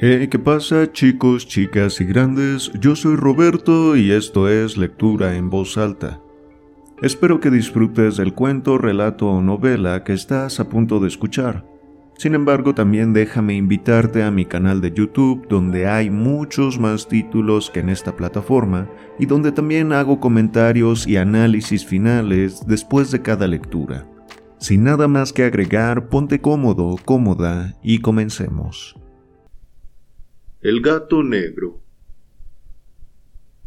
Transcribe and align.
Hey, 0.00 0.28
¿qué 0.28 0.38
pasa 0.38 0.92
chicos, 0.92 1.48
chicas 1.48 2.00
y 2.00 2.04
grandes? 2.04 2.70
Yo 2.78 2.94
soy 2.94 3.16
Roberto 3.16 3.96
y 3.96 4.12
esto 4.12 4.48
es 4.48 4.76
Lectura 4.76 5.34
en 5.34 5.50
Voz 5.50 5.76
Alta. 5.76 6.20
Espero 7.02 7.40
que 7.40 7.50
disfrutes 7.50 8.16
del 8.16 8.32
cuento, 8.32 8.78
relato 8.78 9.26
o 9.26 9.42
novela 9.42 10.04
que 10.04 10.12
estás 10.12 10.60
a 10.60 10.68
punto 10.68 11.00
de 11.00 11.08
escuchar. 11.08 11.66
Sin 12.16 12.36
embargo, 12.36 12.76
también 12.76 13.12
déjame 13.12 13.56
invitarte 13.56 14.22
a 14.22 14.30
mi 14.30 14.44
canal 14.44 14.80
de 14.80 14.92
YouTube 14.92 15.48
donde 15.48 15.88
hay 15.88 16.10
muchos 16.10 16.78
más 16.78 17.08
títulos 17.08 17.68
que 17.68 17.80
en 17.80 17.88
esta 17.88 18.14
plataforma 18.14 18.88
y 19.18 19.26
donde 19.26 19.50
también 19.50 19.92
hago 19.92 20.20
comentarios 20.20 21.08
y 21.08 21.16
análisis 21.16 21.84
finales 21.84 22.64
después 22.68 23.10
de 23.10 23.20
cada 23.20 23.48
lectura. 23.48 24.06
Sin 24.58 24.84
nada 24.84 25.08
más 25.08 25.32
que 25.32 25.42
agregar, 25.42 26.08
ponte 26.08 26.40
cómodo, 26.40 26.94
cómoda 27.04 27.74
y 27.82 27.98
comencemos. 27.98 28.94
El 30.60 30.80
gato 30.80 31.22
negro. 31.22 31.84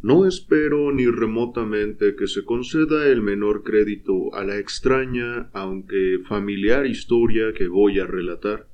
No 0.02 0.28
espero 0.28 0.92
ni 0.92 1.06
remotamente 1.06 2.18
que 2.18 2.28
se 2.28 2.44
conceda 2.44 3.08
el 3.08 3.22
menor 3.22 3.64
crédito 3.64 4.36
a 4.36 4.44
la 4.44 4.58
extraña, 4.58 5.50
aunque 5.54 6.20
familiar 6.28 6.86
historia 6.86 7.54
que 7.54 7.70
voy 7.70 8.00
a 8.00 8.08
relatar. 8.08 8.68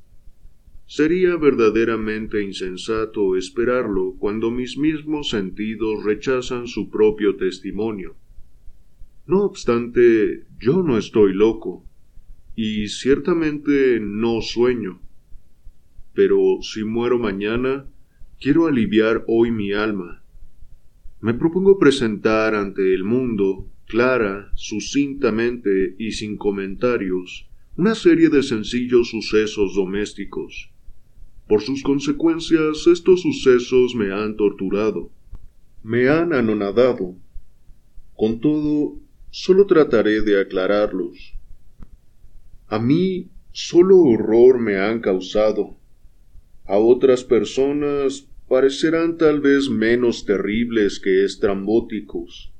Sería 0.87 1.35
verdaderamente 1.35 2.41
insensato 2.41 3.35
esperarlo 3.35 4.15
cuando 4.17 4.49
mis 4.49 4.79
mismos 4.79 5.29
sentidos 5.29 6.03
rechazan 6.03 6.65
su 6.65 6.89
propio 6.89 7.35
testimonio. 7.35 8.15
No 9.27 9.43
obstante, 9.43 10.47
yo 10.59 10.81
no 10.81 10.97
estoy 10.97 11.35
loco, 11.35 11.85
y 12.55 12.87
ciertamente 12.87 13.99
no 14.01 14.41
sueño. 14.41 15.01
Pero 16.15 16.63
si 16.63 16.83
muero 16.83 17.19
mañana, 17.19 17.85
Quiero 18.39 18.67
aliviar 18.67 19.23
hoy 19.27 19.49
mi 19.49 19.73
alma. 19.73 20.23
Me 21.21 21.33
propongo 21.33 21.79
presentar 21.79 22.53
ante 22.53 22.93
el 22.93 23.03
mundo, 23.03 23.67
clara, 23.87 24.51
sucintamente 24.53 25.95
y 25.97 26.11
sin 26.11 26.37
comentarios, 26.37 27.49
una 27.77 27.95
serie 27.95 28.29
de 28.29 28.43
sencillos 28.43 29.09
sucesos 29.09 29.73
domésticos. 29.73 30.69
Por 31.47 31.63
sus 31.63 31.81
consecuencias, 31.81 32.85
estos 32.85 33.23
sucesos 33.23 33.95
me 33.95 34.13
han 34.13 34.35
torturado, 34.35 35.09
me 35.81 36.07
han 36.07 36.31
anonadado. 36.31 37.15
Con 38.15 38.39
todo, 38.39 38.99
solo 39.31 39.65
trataré 39.65 40.21
de 40.21 40.39
aclararlos. 40.39 41.33
A 42.67 42.77
mí 42.77 43.31
solo 43.51 43.97
horror 43.97 44.59
me 44.59 44.77
han 44.77 44.99
causado, 44.99 45.76
a 46.67 46.77
otras 46.77 47.23
personas 47.23 48.27
parecerán 48.47 49.17
tal 49.17 49.39
vez 49.41 49.69
menos 49.69 50.25
terribles 50.25 50.99
que 50.99 51.23
estrambóticos. 51.23 52.51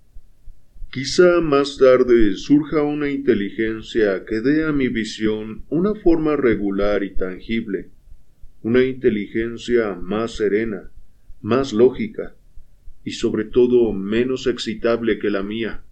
Quizá 0.92 1.42
más 1.42 1.78
tarde 1.78 2.36
surja 2.36 2.82
una 2.82 3.10
inteligencia 3.10 4.24
que 4.26 4.40
dé 4.40 4.66
a 4.66 4.72
mi 4.72 4.88
visión 4.88 5.66
una 5.70 5.94
forma 5.96 6.38
regular 6.38 7.04
y 7.04 7.14
tangible, 7.14 7.90
una 8.64 8.84
inteligencia 8.84 9.96
más 9.96 10.38
serena, 10.38 10.90
más 11.42 11.74
lógica, 11.74 12.36
y 13.04 13.12
sobre 13.12 13.46
todo 13.46 13.92
menos 13.94 14.48
excitable 14.48 15.20
que 15.20 15.30
la 15.30 15.44
mía, 15.44 15.84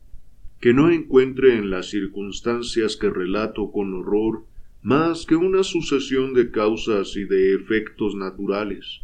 que 0.59 0.73
no 0.73 0.89
encuentre 0.91 1.55
en 1.55 1.69
las 1.69 1.89
circunstancias 1.89 2.95
que 2.95 3.09
relato 3.09 3.71
con 3.71 3.93
horror 3.93 4.45
más 4.85 5.25
que 5.25 5.35
una 5.35 5.63
sucesión 5.63 6.35
de 6.35 6.51
causas 6.51 7.15
y 7.15 7.23
de 7.23 7.55
efectos 7.55 8.13
naturales. 8.13 9.01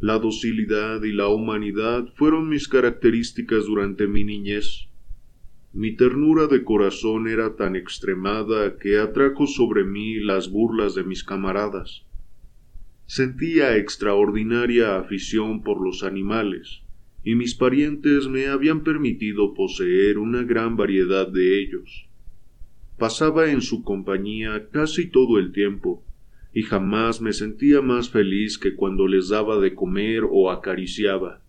La 0.00 0.18
docilidad 0.18 1.02
y 1.02 1.12
la 1.12 1.28
humanidad 1.28 2.12
fueron 2.16 2.50
mis 2.50 2.68
características 2.68 3.64
durante 3.64 4.06
mi 4.06 4.22
niñez. 4.22 4.90
Mi 5.72 5.96
ternura 5.96 6.46
de 6.46 6.62
corazón 6.62 7.26
era 7.26 7.56
tan 7.56 7.74
extremada 7.74 8.76
que 8.76 8.98
atrajo 8.98 9.46
sobre 9.46 9.84
mí 9.84 10.16
las 10.16 10.50
burlas 10.50 10.94
de 10.94 11.04
mis 11.04 11.24
camaradas. 11.24 12.04
Sentía 13.06 13.78
extraordinaria 13.78 14.98
afición 14.98 15.62
por 15.62 15.82
los 15.82 16.02
animales, 16.02 16.82
y 17.24 17.34
mis 17.34 17.54
parientes 17.54 18.28
me 18.28 18.48
habían 18.48 18.84
permitido 18.84 19.54
poseer 19.54 20.18
una 20.18 20.42
gran 20.42 20.76
variedad 20.76 21.26
de 21.26 21.62
ellos 21.62 22.09
pasaba 23.00 23.50
en 23.50 23.62
su 23.62 23.82
compañía 23.82 24.68
casi 24.70 25.10
todo 25.10 25.38
el 25.38 25.52
tiempo, 25.52 26.04
y 26.52 26.62
jamás 26.62 27.22
me 27.22 27.32
sentía 27.32 27.80
más 27.80 28.10
feliz 28.10 28.58
que 28.58 28.74
cuando 28.74 29.08
les 29.08 29.30
daba 29.30 29.58
de 29.58 29.74
comer 29.74 30.24
o 30.30 30.50
acariciaba. 30.50 31.40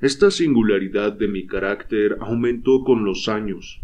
Esta 0.00 0.32
singularidad 0.32 1.12
de 1.12 1.28
mi 1.28 1.46
carácter 1.46 2.16
aumentó 2.20 2.82
con 2.82 3.04
los 3.04 3.28
años, 3.28 3.80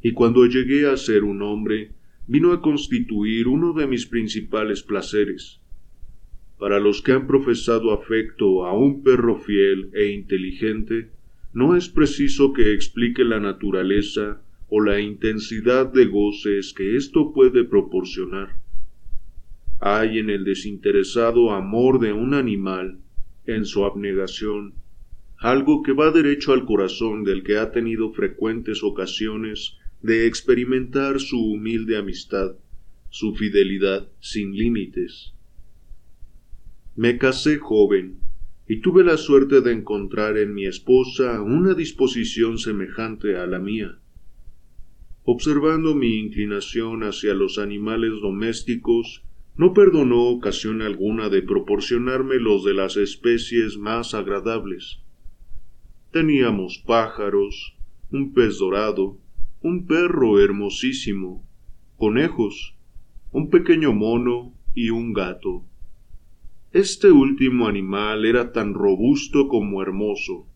y 0.00 0.12
cuando 0.12 0.46
llegué 0.46 0.88
a 0.88 0.96
ser 0.96 1.22
un 1.22 1.42
hombre, 1.42 1.92
vino 2.26 2.52
a 2.52 2.62
constituir 2.62 3.46
uno 3.46 3.74
de 3.74 3.86
mis 3.86 4.06
principales 4.06 4.82
placeres. 4.82 5.60
Para 6.58 6.80
los 6.80 7.02
que 7.02 7.12
han 7.12 7.26
profesado 7.26 7.92
afecto 7.92 8.64
a 8.64 8.72
un 8.72 9.02
perro 9.02 9.36
fiel 9.36 9.90
e 9.92 10.12
inteligente, 10.12 11.10
no 11.52 11.76
es 11.76 11.90
preciso 11.90 12.54
que 12.54 12.72
explique 12.72 13.22
la 13.22 13.38
naturaleza 13.38 14.40
o 14.74 14.80
la 14.80 15.00
intensidad 15.00 15.92
de 15.92 16.06
goces 16.06 16.72
que 16.72 16.96
esto 16.96 17.34
puede 17.34 17.62
proporcionar. 17.62 18.56
Hay 19.80 20.18
en 20.18 20.30
el 20.30 20.44
desinteresado 20.44 21.50
amor 21.50 22.00
de 22.00 22.14
un 22.14 22.32
animal, 22.32 22.98
en 23.44 23.66
su 23.66 23.84
abnegación, 23.84 24.72
algo 25.36 25.82
que 25.82 25.92
va 25.92 26.10
derecho 26.10 26.54
al 26.54 26.64
corazón 26.64 27.22
del 27.22 27.42
que 27.42 27.58
ha 27.58 27.70
tenido 27.70 28.14
frecuentes 28.14 28.82
ocasiones 28.82 29.76
de 30.00 30.26
experimentar 30.26 31.20
su 31.20 31.38
humilde 31.38 31.98
amistad, 31.98 32.56
su 33.10 33.34
fidelidad 33.34 34.08
sin 34.20 34.56
límites. 34.56 35.34
Me 36.96 37.18
casé 37.18 37.58
joven 37.58 38.20
y 38.66 38.80
tuve 38.80 39.04
la 39.04 39.18
suerte 39.18 39.60
de 39.60 39.72
encontrar 39.72 40.38
en 40.38 40.54
mi 40.54 40.64
esposa 40.64 41.42
una 41.42 41.74
disposición 41.74 42.56
semejante 42.56 43.36
a 43.36 43.46
la 43.46 43.58
mía 43.58 43.98
observando 45.24 45.94
mi 45.94 46.18
inclinación 46.18 47.04
hacia 47.04 47.34
los 47.34 47.58
animales 47.58 48.12
domésticos, 48.20 49.22
no 49.56 49.72
perdonó 49.72 50.22
ocasión 50.24 50.82
alguna 50.82 51.28
de 51.28 51.42
proporcionarme 51.42 52.36
los 52.36 52.64
de 52.64 52.74
las 52.74 52.96
especies 52.96 53.76
más 53.76 54.14
agradables. 54.14 55.00
Teníamos 56.10 56.78
pájaros, 56.78 57.76
un 58.10 58.32
pez 58.32 58.58
dorado, 58.58 59.18
un 59.60 59.86
perro 59.86 60.40
hermosísimo, 60.40 61.46
conejos, 61.96 62.74
un 63.30 63.48
pequeño 63.48 63.92
mono 63.92 64.52
y 64.74 64.90
un 64.90 65.12
gato. 65.12 65.64
Este 66.72 67.10
último 67.12 67.68
animal 67.68 68.24
era 68.24 68.52
tan 68.52 68.74
robusto 68.74 69.46
como 69.46 69.82
hermoso, 69.82 70.46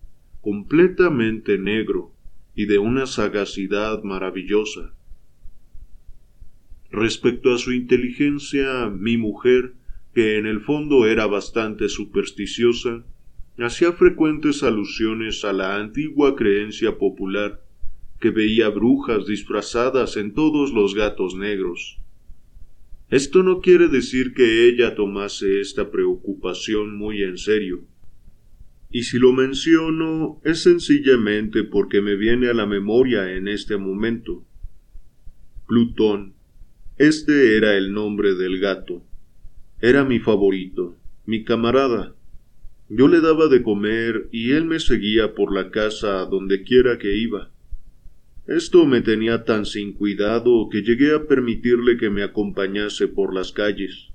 completamente 0.41 1.59
negro, 1.59 2.12
y 2.56 2.65
de 2.65 2.78
una 2.78 3.06
sagacidad 3.06 4.03
maravillosa. 4.03 4.94
Respecto 6.91 7.53
a 7.53 7.59
su 7.59 7.72
inteligencia, 7.72 8.89
mi 8.89 9.19
mujer, 9.19 9.75
que 10.15 10.39
en 10.39 10.47
el 10.47 10.62
fondo 10.62 11.06
era 11.06 11.27
bastante 11.27 11.91
supersticiosa, 11.91 13.05
hacía 13.59 13.93
frecuentes 13.93 14.62
alusiones 14.62 15.45
a 15.45 15.53
la 15.53 15.77
antigua 15.77 16.34
creencia 16.34 16.97
popular 16.97 17.61
que 18.21 18.31
veía 18.31 18.71
brujas 18.71 19.27
disfrazadas 19.27 20.16
en 20.16 20.33
todos 20.33 20.72
los 20.72 20.95
gatos 20.95 21.34
negros. 21.34 21.99
Esto 23.11 23.43
no 23.43 23.61
quiere 23.61 23.89
decir 23.89 24.33
que 24.33 24.66
ella 24.66 24.95
tomase 24.95 25.61
esta 25.61 25.91
preocupación 25.91 26.97
muy 26.97 27.22
en 27.22 27.36
serio 27.36 27.84
y 28.97 29.03
si 29.03 29.19
lo 29.19 29.31
menciono 29.34 30.41
es 30.43 30.63
sencillamente 30.63 31.65
porque 31.65 32.01
me 32.01 32.16
viene 32.16 32.48
a 32.48 32.54
la 32.54 32.65
memoria 32.65 33.31
en 33.34 33.47
este 33.47 33.77
momento. 33.77 34.43
Plutón. 35.69 36.33
Este 36.97 37.59
era 37.59 37.77
el 37.77 37.93
nombre 37.93 38.34
del 38.34 38.59
gato. 38.59 39.04
Era 39.83 40.03
mi 40.03 40.19
favorito, 40.19 40.97
mi 41.27 41.45
camarada. 41.45 42.16
Yo 42.89 43.07
le 43.09 43.21
daba 43.21 43.48
de 43.48 43.63
comer 43.63 44.31
y 44.33 44.53
él 44.53 44.65
me 44.65 44.81
seguía 44.81 45.34
por 45.34 45.54
la 45.54 45.71
casa 45.71 46.25
donde 46.25 46.63
quiera 46.63 46.97
que 46.97 47.19
iba. 47.19 47.51
Esto 48.47 48.87
me 48.87 49.03
tenía 49.03 49.45
tan 49.45 49.66
sin 49.66 49.93
cuidado 49.93 50.71
que 50.71 50.81
llegué 50.81 51.15
a 51.15 51.27
permitirle 51.27 51.98
que 51.98 52.09
me 52.09 52.22
acompañase 52.22 53.09
por 53.09 53.34
las 53.34 53.53
calles. 53.53 54.09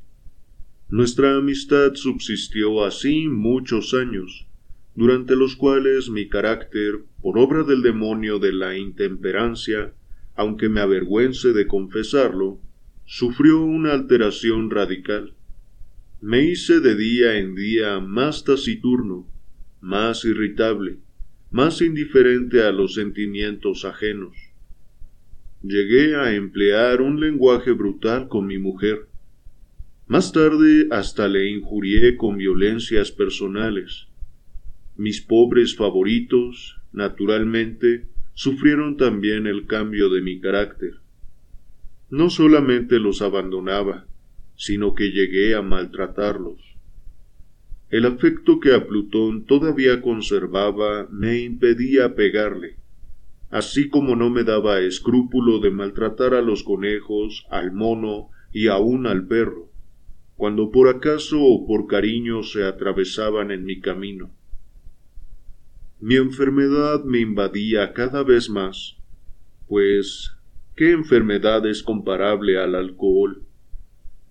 Nuestra 0.89 1.37
amistad 1.37 1.93
subsistió 1.93 2.83
así 2.83 3.27
muchos 3.27 3.93
años 3.93 4.47
durante 4.95 5.35
los 5.35 5.55
cuales 5.55 6.09
mi 6.09 6.27
carácter, 6.27 6.99
por 7.21 7.37
obra 7.37 7.63
del 7.63 7.81
demonio 7.81 8.39
de 8.39 8.51
la 8.51 8.77
intemperancia, 8.77 9.93
aunque 10.35 10.69
me 10.69 10.81
avergüence 10.81 11.53
de 11.53 11.67
confesarlo, 11.67 12.59
sufrió 13.05 13.61
una 13.61 13.93
alteración 13.93 14.69
radical. 14.69 15.33
Me 16.21 16.43
hice 16.43 16.79
de 16.79 16.95
día 16.95 17.37
en 17.37 17.55
día 17.55 17.99
más 17.99 18.43
taciturno, 18.43 19.27
más 19.79 20.23
irritable, 20.25 20.97
más 21.49 21.81
indiferente 21.81 22.63
a 22.63 22.71
los 22.71 22.93
sentimientos 22.93 23.85
ajenos. 23.85 24.35
Llegué 25.63 26.15
a 26.15 26.33
emplear 26.33 27.01
un 27.01 27.19
lenguaje 27.19 27.71
brutal 27.71 28.27
con 28.27 28.47
mi 28.47 28.57
mujer. 28.57 29.07
Más 30.07 30.31
tarde 30.31 30.87
hasta 30.91 31.27
le 31.27 31.49
injurié 31.49 32.17
con 32.17 32.37
violencias 32.37 33.11
personales. 33.11 34.07
Mis 34.97 35.21
pobres 35.21 35.75
favoritos, 35.75 36.81
naturalmente, 36.91 38.07
sufrieron 38.33 38.97
también 38.97 39.47
el 39.47 39.65
cambio 39.65 40.09
de 40.09 40.21
mi 40.21 40.39
carácter. 40.39 40.95
No 42.09 42.29
solamente 42.29 42.99
los 42.99 43.21
abandonaba, 43.21 44.07
sino 44.55 44.93
que 44.93 45.11
llegué 45.11 45.55
a 45.55 45.61
maltratarlos. 45.61 46.59
El 47.89 48.05
afecto 48.05 48.59
que 48.59 48.73
a 48.73 48.87
Plutón 48.87 49.45
todavía 49.45 50.01
conservaba 50.01 51.07
me 51.11 51.39
impedía 51.41 52.15
pegarle, 52.15 52.77
así 53.49 53.89
como 53.89 54.15
no 54.15 54.29
me 54.29 54.43
daba 54.43 54.79
escrúpulo 54.79 55.59
de 55.59 55.71
maltratar 55.71 56.33
a 56.33 56.41
los 56.41 56.63
conejos, 56.63 57.45
al 57.49 57.73
mono 57.73 58.29
y 58.53 58.67
aun 58.67 59.07
al 59.07 59.27
perro, 59.27 59.71
cuando 60.37 60.71
por 60.71 60.87
acaso 60.87 61.41
o 61.41 61.67
por 61.67 61.87
cariño 61.87 62.43
se 62.43 62.63
atravesaban 62.63 63.51
en 63.51 63.65
mi 63.65 63.79
camino. 63.79 64.31
Mi 66.03 66.15
enfermedad 66.15 67.03
me 67.03 67.19
invadía 67.19 67.93
cada 67.93 68.23
vez 68.23 68.49
más, 68.49 68.97
pues 69.67 70.31
¿qué 70.75 70.89
enfermedad 70.93 71.63
es 71.67 71.83
comparable 71.83 72.57
al 72.57 72.73
alcohol? 72.73 73.43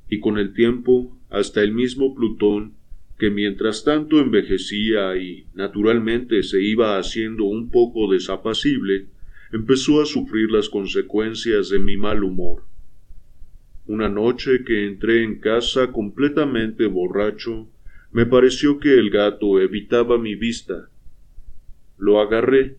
Y 0.09 0.19
con 0.19 0.37
el 0.37 0.53
tiempo, 0.53 1.17
hasta 1.31 1.63
el 1.63 1.71
mismo 1.71 2.13
Plutón, 2.17 2.75
que 3.21 3.31
mientras 3.31 3.85
tanto 3.85 4.19
envejecía 4.19 5.17
y 5.17 5.47
naturalmente 5.55 6.43
se 6.43 6.61
iba 6.61 6.99
haciendo 6.99 7.45
un 7.45 7.71
poco 7.71 8.11
desapacible, 8.11 9.07
empezó 9.53 10.03
a 10.03 10.07
sufrir 10.07 10.51
las 10.51 10.69
consecuencias 10.69 11.69
de 11.69 11.79
mi 11.79 11.97
mal 11.97 12.25
humor. 12.25 12.65
Una 13.87 14.09
noche 14.09 14.65
que 14.67 14.89
entré 14.89 15.23
en 15.23 15.39
casa 15.39 15.93
completamente 15.93 16.87
borracho, 16.87 17.69
me 18.11 18.27
pareció 18.27 18.81
que 18.81 18.95
el 18.95 19.11
gato 19.11 19.61
evitaba 19.61 20.19
mi 20.19 20.35
vista 20.35 20.91
lo 22.01 22.21
agarré, 22.21 22.79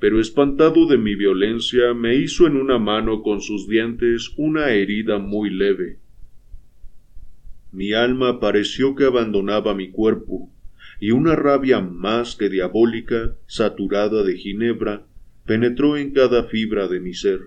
pero 0.00 0.20
espantado 0.20 0.86
de 0.86 0.98
mi 0.98 1.14
violencia 1.14 1.94
me 1.94 2.16
hizo 2.16 2.46
en 2.46 2.56
una 2.56 2.78
mano 2.78 3.22
con 3.22 3.40
sus 3.40 3.68
dientes 3.68 4.32
una 4.36 4.70
herida 4.70 5.18
muy 5.18 5.50
leve. 5.50 5.98
Mi 7.72 7.92
alma 7.92 8.40
pareció 8.40 8.94
que 8.94 9.04
abandonaba 9.04 9.74
mi 9.74 9.90
cuerpo, 9.90 10.50
y 11.00 11.12
una 11.12 11.36
rabia 11.36 11.80
más 11.80 12.34
que 12.34 12.48
diabólica, 12.48 13.36
saturada 13.46 14.22
de 14.24 14.36
ginebra, 14.36 15.06
penetró 15.46 15.96
en 15.96 16.12
cada 16.12 16.44
fibra 16.44 16.88
de 16.88 17.00
mi 17.00 17.14
ser. 17.14 17.40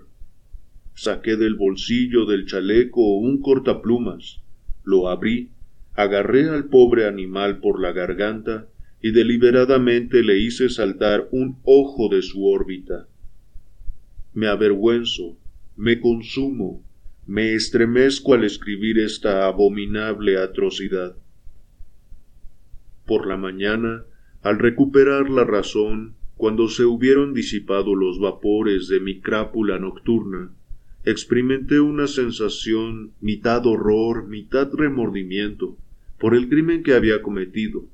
Saqué 0.94 1.36
del 1.36 1.56
bolsillo 1.56 2.26
del 2.26 2.46
chaleco 2.46 3.18
un 3.18 3.42
cortaplumas, 3.42 4.42
lo 4.84 5.10
abrí, 5.10 5.52
agarré 5.94 6.50
al 6.50 6.66
pobre 6.66 7.08
animal 7.08 7.60
por 7.60 7.82
la 7.82 7.92
garganta 7.92 8.68
y 9.02 9.12
deliberadamente 9.12 10.24
le 10.24 10.40
hice 10.40 10.70
saltar 10.70 11.28
un 11.32 11.58
ojo 11.64 12.08
de 12.10 12.22
su 12.22 12.46
órbita. 12.46 13.08
Me 14.34 14.48
avergüenzo, 14.48 15.38
me 15.76 16.00
consumo, 16.00 16.84
me 17.26 17.54
estremezco 17.54 18.34
al 18.34 18.44
escribir 18.44 19.00
esta 19.00 19.48
abominable 19.48 20.38
atrocidad. 20.38 21.16
Por 23.06 23.28
la 23.28 23.38
mañana, 23.38 24.04
al 24.44 24.60
recuperar 24.60 25.30
la 25.30 25.44
razón, 25.44 26.16
cuando 26.38 26.68
se 26.70 26.86
hubieron 26.86 27.34
disipado 27.34 27.96
los 27.96 28.20
vapores 28.20 28.88
de 28.88 29.00
mi 29.00 29.20
crápula 29.20 29.80
nocturna, 29.80 30.52
experimenté 31.06 31.80
una 31.80 32.08
sensación 32.08 33.14
mitad 33.22 33.66
horror, 33.66 34.28
mitad 34.28 34.72
remordimiento, 34.74 35.78
por 36.20 36.36
el 36.36 36.50
crimen 36.50 36.84
que 36.84 36.94
había 36.94 37.22
cometido, 37.22 37.86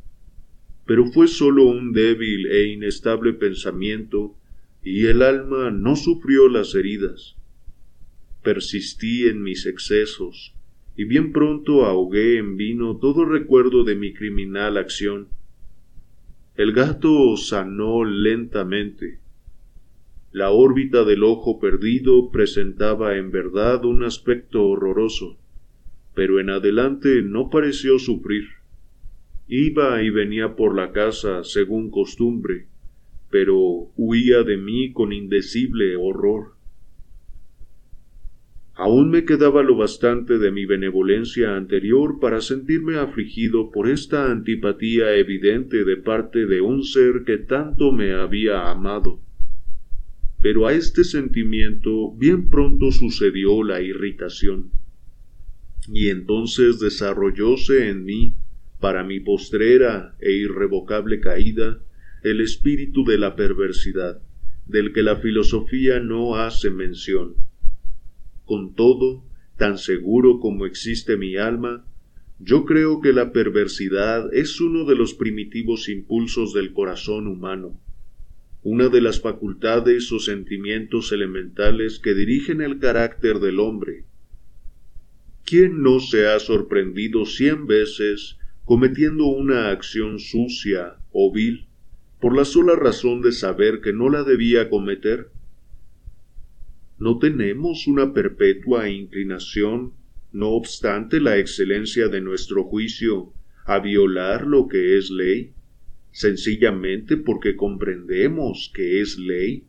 pero 0.88 1.06
fue 1.08 1.28
sólo 1.28 1.66
un 1.66 1.92
débil 1.92 2.48
e 2.48 2.68
inestable 2.68 3.34
pensamiento, 3.34 4.36
y 4.82 5.08
el 5.08 5.22
alma 5.22 5.70
no 5.70 5.98
sufrió 5.98 6.48
las 6.48 6.74
heridas. 6.76 7.36
Persistí 8.42 9.28
en 9.28 9.44
mis 9.44 9.66
excesos, 9.66 10.56
y 10.96 11.04
bien 11.04 11.34
pronto 11.34 11.86
ahogué 11.86 12.38
en 12.38 12.56
vino 12.56 12.98
todo 12.98 13.26
recuerdo 13.26 13.84
de 13.84 13.96
mi 13.96 14.14
criminal 14.14 14.78
acción. 14.78 15.28
El 16.56 16.72
gato 16.72 17.36
sanó 17.36 18.06
lentamente. 18.06 19.20
La 20.32 20.52
órbita 20.52 21.04
del 21.04 21.24
ojo 21.24 21.60
perdido 21.60 22.32
presentaba 22.32 23.18
en 23.18 23.30
verdad 23.30 23.84
un 23.84 24.04
aspecto 24.04 24.64
horroroso, 24.66 25.38
pero 26.16 26.40
en 26.40 26.50
adelante 26.50 27.22
no 27.24 27.50
pareció 27.50 28.00
sufrir. 28.00 28.57
Iba 29.48 30.04
y 30.04 30.10
venía 30.10 30.58
por 30.58 30.76
la 30.76 30.92
casa 30.92 31.44
según 31.46 31.90
costumbre, 31.90 32.68
pero 33.32 33.58
huía 33.96 34.44
de 34.44 34.58
mí 34.58 34.92
con 34.92 35.14
indecible 35.14 35.96
horror. 35.96 36.58
Aún 38.74 39.10
me 39.10 39.24
quedaba 39.24 39.64
lo 39.64 39.78
bastante 39.78 40.38
de 40.38 40.52
mi 40.52 40.66
benevolencia 40.66 41.56
anterior 41.56 42.20
para 42.20 42.42
sentirme 42.42 42.98
afligido 42.98 43.72
por 43.72 43.90
esta 43.90 44.30
antipatía 44.30 45.16
evidente 45.16 45.86
de 45.86 45.96
parte 45.96 46.46
de 46.46 46.60
un 46.60 46.84
ser 46.84 47.24
que 47.26 47.38
tanto 47.38 47.94
me 47.94 48.14
había 48.14 48.70
amado. 48.70 49.22
Pero 50.42 50.68
a 50.68 50.74
este 50.74 51.06
sentimiento 51.06 52.12
bien 52.12 52.50
pronto 52.50 52.92
sucedió 52.92 53.64
la 53.64 53.82
irritación, 53.82 54.72
y 55.92 56.10
entonces 56.10 56.80
desarrollóse 56.80 57.90
en 57.90 58.04
mí 58.04 58.36
para 58.80 59.04
mi 59.04 59.20
postrera 59.20 60.16
e 60.20 60.32
irrevocable 60.32 61.20
caída, 61.20 61.82
el 62.24 62.42
espíritu 62.42 63.04
de 63.06 63.18
la 63.18 63.36
perversidad, 63.36 64.22
del 64.66 64.94
que 64.94 65.04
la 65.04 65.16
filosofía 65.18 66.00
no 66.00 66.36
hace 66.36 66.70
mención. 66.70 67.36
Con 68.46 68.76
todo, 68.76 69.24
tan 69.58 69.78
seguro 69.78 70.40
como 70.40 70.66
existe 70.66 71.18
mi 71.18 71.38
alma, 71.38 71.86
yo 72.40 72.66
creo 72.66 73.02
que 73.02 73.14
la 73.14 73.32
perversidad 73.32 74.32
es 74.34 74.62
uno 74.62 74.86
de 74.86 74.96
los 74.96 75.16
primitivos 75.16 75.90
impulsos 75.90 76.54
del 76.54 76.72
corazón 76.72 77.28
humano, 77.28 77.80
una 78.62 78.90
de 78.90 79.02
las 79.02 79.22
facultades 79.22 80.12
o 80.12 80.20
sentimientos 80.20 81.12
elementales 81.12 82.00
que 82.00 82.14
dirigen 82.14 82.62
el 82.62 82.80
carácter 82.80 83.40
del 83.40 83.60
hombre. 83.60 84.06
¿Quién 85.46 85.82
no 85.82 86.00
se 86.00 86.28
ha 86.28 86.40
sorprendido 86.40 87.26
cien 87.26 87.66
veces 87.66 88.37
cometiendo 88.68 89.28
una 89.28 89.70
acción 89.70 90.20
sucia 90.20 90.98
o 91.14 91.32
vil, 91.32 91.68
por 92.20 92.36
la 92.36 92.44
sola 92.44 92.76
razón 92.76 93.22
de 93.22 93.32
saber 93.32 93.80
que 93.80 93.94
no 93.94 94.10
la 94.10 94.24
debía 94.26 94.70
cometer? 94.70 95.30
¿No 97.00 97.18
tenemos 97.18 97.88
una 97.88 98.14
perpetua 98.14 98.90
inclinación, 98.90 99.94
no 100.34 100.50
obstante 100.50 101.22
la 101.22 101.38
excelencia 101.38 102.10
de 102.10 102.20
nuestro 102.20 102.66
juicio, 102.66 103.32
a 103.64 103.80
violar 103.80 104.46
lo 104.46 104.68
que 104.68 104.98
es 104.98 105.12
ley, 105.12 105.54
sencillamente 106.12 107.16
porque 107.16 107.56
comprendemos 107.56 108.70
que 108.76 109.00
es 109.00 109.18
ley? 109.18 109.64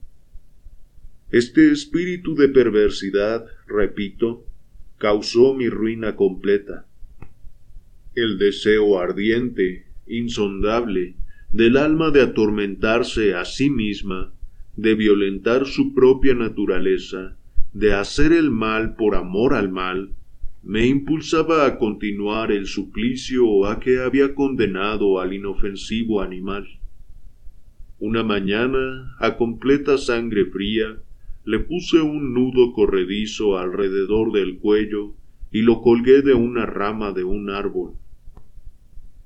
Este 1.31 1.71
espíritu 1.71 2.35
de 2.35 2.49
perversidad, 2.49 3.47
repito, 3.69 4.45
causó 4.99 5.55
mi 5.55 5.69
ruina 5.69 6.17
completa 6.17 6.88
el 8.19 8.37
deseo 8.37 8.99
ardiente, 8.99 9.87
insondable, 10.09 11.15
del 11.53 11.77
alma 11.77 12.11
de 12.11 12.23
atormentarse 12.23 13.35
a 13.35 13.45
sí 13.45 13.71
misma, 13.71 14.33
de 14.77 14.95
violentar 14.95 15.67
su 15.67 15.95
propia 15.95 16.35
naturaleza, 16.35 17.37
de 17.73 17.95
hacer 17.95 18.33
el 18.33 18.51
mal 18.51 18.97
por 18.97 19.15
amor 19.15 19.55
al 19.55 19.71
mal, 19.71 20.11
me 20.63 20.87
impulsaba 20.87 21.65
a 21.65 21.79
continuar 21.79 22.51
el 22.51 22.67
suplicio 22.67 23.67
a 23.67 23.79
que 23.79 24.01
había 24.01 24.35
condenado 24.35 25.21
al 25.21 25.33
inofensivo 25.33 26.21
animal. 26.21 26.67
Una 28.01 28.25
mañana, 28.25 29.17
a 29.21 29.37
completa 29.37 29.97
sangre 29.97 30.47
fría, 30.47 30.99
le 31.45 31.61
puse 31.61 32.01
un 32.01 32.35
nudo 32.35 32.73
corredizo 32.73 33.59
alrededor 33.59 34.33
del 34.33 34.59
cuello 34.59 35.15
y 35.53 35.63
lo 35.63 35.81
colgué 35.81 36.23
de 36.23 36.35
una 36.35 36.67
rama 36.67 37.13
de 37.13 37.25
un 37.25 37.51
árbol 37.51 37.95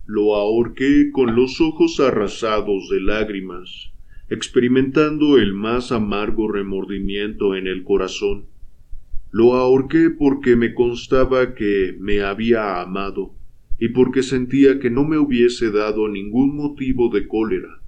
lo 0.06 0.34
ahorqué 0.34 1.10
con 1.12 1.36
los 1.36 1.60
ojos 1.60 2.00
arrasados 2.00 2.88
de 2.90 3.00
lágrimas, 3.00 3.92
experimentando 4.28 5.38
el 5.38 5.52
más 5.54 5.92
amargo 5.92 6.50
remordimiento 6.50 7.54
en 7.54 7.66
el 7.66 7.84
corazón. 7.84 8.46
Lo 9.30 9.54
ahorqué 9.54 10.10
porque 10.10 10.56
me 10.56 10.74
constaba 10.74 11.54
que 11.54 11.96
me 11.98 12.20
había 12.20 12.80
amado 12.80 13.34
y 13.78 13.88
porque 13.88 14.22
sentía 14.22 14.78
que 14.80 14.90
no 14.90 15.04
me 15.04 15.18
hubiese 15.18 15.70
dado 15.70 16.08
ningún 16.08 16.56
motivo 16.56 17.08
de 17.08 17.26
cólera. 17.28 17.80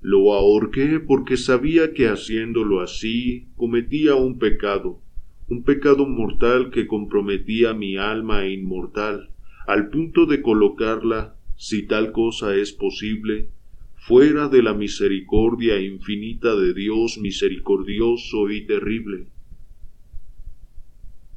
Lo 0.00 0.32
ahorqué 0.32 0.98
porque 0.98 1.36
sabía 1.36 1.92
que 1.94 2.08
haciéndolo 2.08 2.80
así 2.80 3.48
cometía 3.56 4.14
un 4.16 4.38
pecado, 4.38 5.00
un 5.48 5.62
pecado 5.62 6.06
mortal 6.06 6.70
que 6.70 6.86
comprometía 6.86 7.74
mi 7.74 7.96
alma 7.96 8.46
inmortal, 8.46 9.30
al 9.70 9.88
punto 9.88 10.26
de 10.26 10.42
colocarla, 10.42 11.36
si 11.54 11.86
tal 11.86 12.10
cosa 12.10 12.56
es 12.56 12.72
posible, 12.72 13.50
fuera 13.94 14.48
de 14.48 14.64
la 14.64 14.74
misericordia 14.74 15.80
infinita 15.80 16.56
de 16.56 16.74
Dios 16.74 17.18
misericordioso 17.18 18.50
y 18.50 18.66
terrible. 18.66 19.28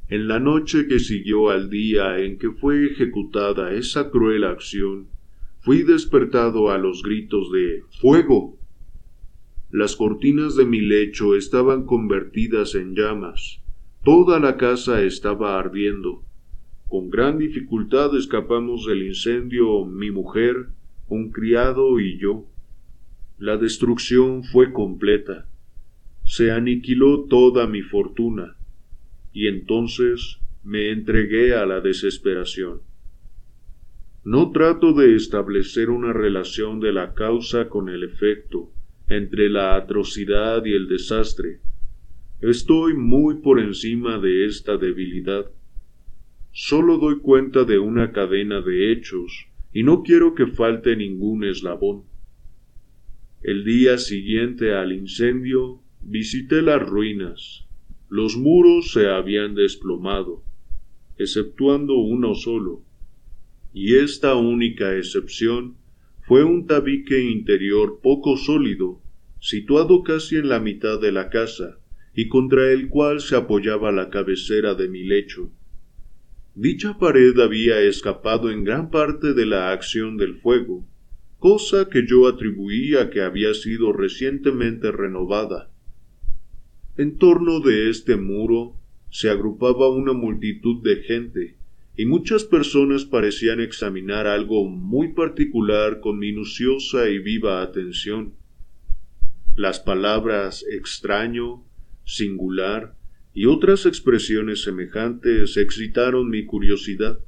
En 0.08 0.26
la 0.26 0.40
noche 0.40 0.88
que 0.88 0.98
siguió 0.98 1.50
al 1.50 1.70
día 1.70 2.18
en 2.18 2.36
que 2.38 2.50
fue 2.50 2.86
ejecutada 2.86 3.72
esa 3.72 4.10
cruel 4.10 4.42
acción, 4.42 5.06
fui 5.60 5.84
despertado 5.84 6.72
a 6.72 6.78
los 6.78 7.04
gritos 7.04 7.52
de 7.52 7.84
¡Fuego! 8.00 8.58
Las 9.70 9.94
cortinas 9.94 10.56
de 10.56 10.64
mi 10.64 10.80
lecho 10.80 11.36
estaban 11.36 11.86
convertidas 11.86 12.74
en 12.74 12.96
llamas. 12.96 13.60
Toda 14.02 14.40
la 14.40 14.56
casa 14.56 15.02
estaba 15.02 15.56
ardiendo. 15.56 16.24
Con 16.88 17.10
gran 17.10 17.38
dificultad 17.38 18.16
escapamos 18.16 18.86
del 18.86 19.02
incendio 19.02 19.84
mi 19.84 20.10
mujer, 20.10 20.68
un 21.08 21.30
criado 21.30 21.98
y 22.00 22.18
yo. 22.18 22.46
La 23.38 23.56
destrucción 23.56 24.44
fue 24.44 24.72
completa. 24.72 25.46
Se 26.24 26.50
aniquiló 26.50 27.24
toda 27.24 27.66
mi 27.66 27.82
fortuna. 27.82 28.56
Y 29.32 29.48
entonces 29.48 30.38
me 30.62 30.90
entregué 30.90 31.54
a 31.54 31.66
la 31.66 31.80
desesperación. 31.80 32.80
No 34.24 34.52
trato 34.52 34.94
de 34.94 35.16
establecer 35.16 35.90
una 35.90 36.14
relación 36.14 36.80
de 36.80 36.92
la 36.92 37.12
causa 37.12 37.68
con 37.68 37.90
el 37.90 38.04
efecto, 38.04 38.70
entre 39.06 39.50
la 39.50 39.76
atrocidad 39.76 40.64
y 40.64 40.72
el 40.72 40.88
desastre. 40.88 41.60
Estoy 42.40 42.94
muy 42.94 43.42
por 43.42 43.60
encima 43.60 44.18
de 44.18 44.46
esta 44.46 44.78
debilidad. 44.78 45.50
Solo 46.56 46.98
doy 46.98 47.18
cuenta 47.18 47.64
de 47.64 47.80
una 47.80 48.12
cadena 48.12 48.60
de 48.60 48.92
hechos 48.92 49.48
y 49.72 49.82
no 49.82 50.04
quiero 50.04 50.36
que 50.36 50.46
falte 50.46 50.94
ningún 50.94 51.42
eslabón. 51.42 52.04
El 53.42 53.64
día 53.64 53.98
siguiente 53.98 54.72
al 54.72 54.92
incendio 54.92 55.80
visité 56.00 56.62
las 56.62 56.80
ruinas. 56.80 57.66
Los 58.08 58.36
muros 58.36 58.92
se 58.92 59.08
habían 59.08 59.56
desplomado, 59.56 60.44
exceptuando 61.18 61.94
uno 61.94 62.36
solo, 62.36 62.82
y 63.72 63.96
esta 63.96 64.36
única 64.36 64.96
excepción 64.96 65.74
fue 66.20 66.44
un 66.44 66.68
tabique 66.68 67.20
interior 67.20 67.98
poco 68.00 68.36
sólido, 68.36 69.00
situado 69.40 70.04
casi 70.04 70.36
en 70.36 70.50
la 70.50 70.60
mitad 70.60 71.00
de 71.00 71.10
la 71.10 71.30
casa, 71.30 71.80
y 72.14 72.28
contra 72.28 72.70
el 72.70 72.88
cual 72.88 73.20
se 73.20 73.34
apoyaba 73.34 73.90
la 73.90 74.08
cabecera 74.08 74.76
de 74.76 74.88
mi 74.88 75.02
lecho. 75.02 75.50
Dicha 76.56 76.98
pared 76.98 77.36
había 77.40 77.80
escapado 77.80 78.48
en 78.48 78.62
gran 78.62 78.88
parte 78.88 79.34
de 79.34 79.44
la 79.44 79.72
acción 79.72 80.16
del 80.16 80.36
fuego, 80.36 80.86
cosa 81.40 81.88
que 81.88 82.06
yo 82.06 82.28
atribuía 82.28 83.10
que 83.10 83.22
había 83.22 83.54
sido 83.54 83.92
recientemente 83.92 84.92
renovada. 84.92 85.72
En 86.96 87.18
torno 87.18 87.58
de 87.58 87.90
este 87.90 88.14
muro 88.14 88.76
se 89.10 89.30
agrupaba 89.30 89.88
una 89.90 90.12
multitud 90.12 90.80
de 90.84 91.02
gente, 91.02 91.56
y 91.96 92.06
muchas 92.06 92.44
personas 92.44 93.04
parecían 93.04 93.60
examinar 93.60 94.28
algo 94.28 94.64
muy 94.64 95.12
particular 95.12 95.98
con 95.98 96.20
minuciosa 96.20 97.08
y 97.08 97.18
viva 97.18 97.62
atención. 97.62 98.34
Las 99.56 99.80
palabras 99.80 100.64
extraño, 100.70 101.64
singular 102.04 102.94
y 103.34 103.46
otras 103.46 103.84
expresiones 103.84 104.62
semejantes 104.62 105.56
excitaron 105.56 106.30
mi 106.30 106.46
curiosidad. 106.46 107.18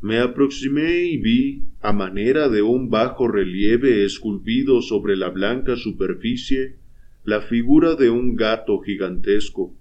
Me 0.00 0.18
aproximé 0.18 1.02
y 1.04 1.18
vi, 1.18 1.62
a 1.80 1.92
manera 1.92 2.48
de 2.48 2.62
un 2.62 2.90
bajo 2.90 3.28
relieve 3.28 4.04
esculpido 4.04 4.82
sobre 4.82 5.16
la 5.16 5.28
blanca 5.28 5.76
superficie, 5.76 6.76
la 7.24 7.40
figura 7.42 7.94
de 7.94 8.10
un 8.10 8.34
gato 8.34 8.80
gigantesco, 8.80 9.76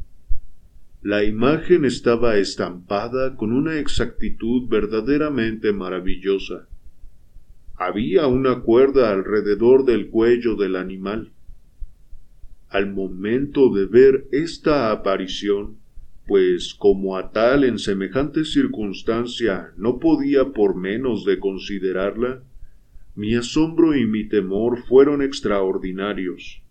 la 1.04 1.24
imagen 1.24 1.84
estaba 1.84 2.38
estampada 2.38 3.36
con 3.36 3.54
una 3.54 3.80
exactitud 3.80 4.70
verdaderamente 4.70 5.74
maravillosa. 5.74 6.68
Había 7.76 8.28
una 8.28 8.60
cuerda 8.60 9.12
alrededor 9.12 9.84
del 9.86 10.12
cuello 10.12 10.56
del 10.56 10.76
animal. 10.76 11.32
Al 12.72 12.90
momento 12.90 13.70
de 13.70 13.86
ver 13.86 14.30
esta 14.32 14.92
aparición, 14.92 15.75
pues 16.25 16.74
como 16.74 17.18
a 17.18 17.34
tal 17.34 17.66
en 17.66 17.78
semejante 17.78 18.46
circunstancia 18.46 19.74
no 19.75 20.00
podía 20.00 20.54
por 20.54 20.78
menos 20.78 21.25
de 21.25 21.38
considerarla, 21.38 22.44
mi 23.13 23.36
asombro 23.36 23.94
y 23.94 24.06
mi 24.06 24.24
temor 24.30 24.82
fueron 24.88 25.22
extraordinarios. 25.22 26.62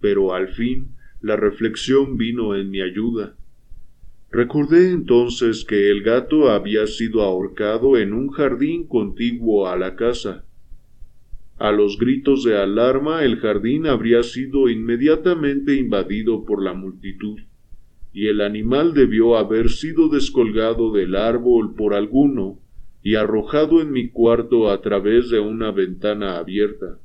Pero 0.00 0.34
al 0.34 0.50
fin 0.50 0.94
la 1.20 1.34
reflexión 1.34 2.16
vino 2.16 2.54
en 2.54 2.70
mi 2.70 2.80
ayuda. 2.80 3.34
Recordé 4.30 4.92
entonces 4.92 5.64
que 5.64 5.90
el 5.90 6.04
gato 6.04 6.48
había 6.48 6.86
sido 6.86 7.22
ahorcado 7.22 7.96
en 7.96 8.12
un 8.12 8.28
jardín 8.28 8.86
contiguo 8.86 9.66
a 9.66 9.76
la 9.76 9.96
casa. 9.96 10.44
A 11.58 11.72
los 11.72 11.98
gritos 11.98 12.44
de 12.44 12.56
alarma 12.56 13.24
el 13.24 13.40
jardín 13.40 13.86
habría 13.88 14.22
sido 14.22 14.68
inmediatamente 14.68 15.74
invadido 15.74 16.44
por 16.44 16.62
la 16.62 16.72
multitud, 16.72 17.40
y 18.12 18.28
el 18.28 18.40
animal 18.40 18.94
debió 18.94 19.36
haber 19.36 19.68
sido 19.68 20.08
descolgado 20.08 20.92
del 20.92 21.16
árbol 21.16 21.74
por 21.74 21.94
alguno 21.94 22.60
y 23.02 23.16
arrojado 23.16 23.80
en 23.80 23.90
mi 23.90 24.08
cuarto 24.08 24.70
a 24.70 24.80
través 24.82 25.30
de 25.30 25.40
una 25.40 25.72
ventana 25.72 26.36
abierta. 26.38 27.00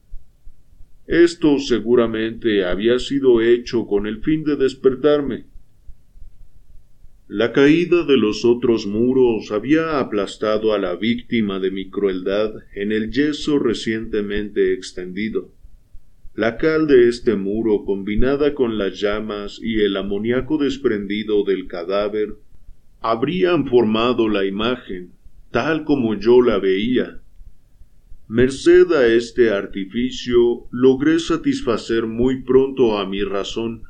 Esto 1.07 1.57
seguramente 1.57 2.63
había 2.63 2.99
sido 2.99 3.41
hecho 3.41 3.87
con 3.87 4.05
el 4.05 4.21
fin 4.21 4.43
de 4.43 4.55
despertarme. 4.55 5.45
La 7.27 7.51
caída 7.51 8.03
de 8.03 8.17
los 8.17 8.45
otros 8.45 8.85
muros 8.85 9.51
había 9.51 9.99
aplastado 9.99 10.73
a 10.73 10.77
la 10.77 10.95
víctima 10.95 11.59
de 11.59 11.71
mi 11.71 11.89
crueldad 11.89 12.53
en 12.75 12.91
el 12.91 13.11
yeso 13.11 13.59
recientemente 13.59 14.73
extendido. 14.73 15.51
La 16.35 16.57
cal 16.57 16.87
de 16.87 17.07
este 17.07 17.35
muro, 17.35 17.85
combinada 17.85 18.53
con 18.53 18.77
las 18.77 18.99
llamas 18.99 19.59
y 19.61 19.81
el 19.81 19.95
amoníaco 19.97 20.57
desprendido 20.57 21.43
del 21.43 21.67
cadáver, 21.67 22.35
habrían 23.01 23.67
formado 23.67 24.27
la 24.27 24.45
imagen, 24.45 25.11
tal 25.51 25.85
como 25.85 26.15
yo 26.15 26.41
la 26.41 26.59
veía, 26.59 27.21
Merced 28.29 28.91
a 28.93 29.05
este 29.05 29.51
artificio 29.51 30.65
logré 30.71 31.19
satisfacer 31.19 32.07
muy 32.07 32.41
pronto 32.41 32.97
a 32.97 33.05
mi 33.05 33.21
razón, 33.21 33.83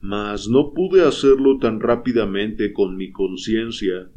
mas 0.00 0.48
no 0.48 0.72
pude 0.74 1.04
hacerlo 1.04 1.58
tan 1.58 1.80
rápidamente 1.80 2.72
con 2.72 2.96
mi 2.96 3.10
conciencia, 3.10 4.08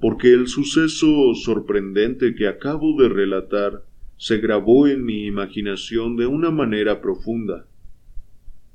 porque 0.00 0.32
el 0.32 0.48
suceso 0.48 1.34
sorprendente 1.34 2.34
que 2.34 2.48
acabo 2.48 3.00
de 3.00 3.08
relatar 3.08 3.84
se 4.16 4.38
grabó 4.38 4.86
en 4.86 5.04
mi 5.04 5.26
imaginación 5.26 6.16
de 6.16 6.26
una 6.26 6.50
manera 6.50 7.00
profunda. 7.00 7.66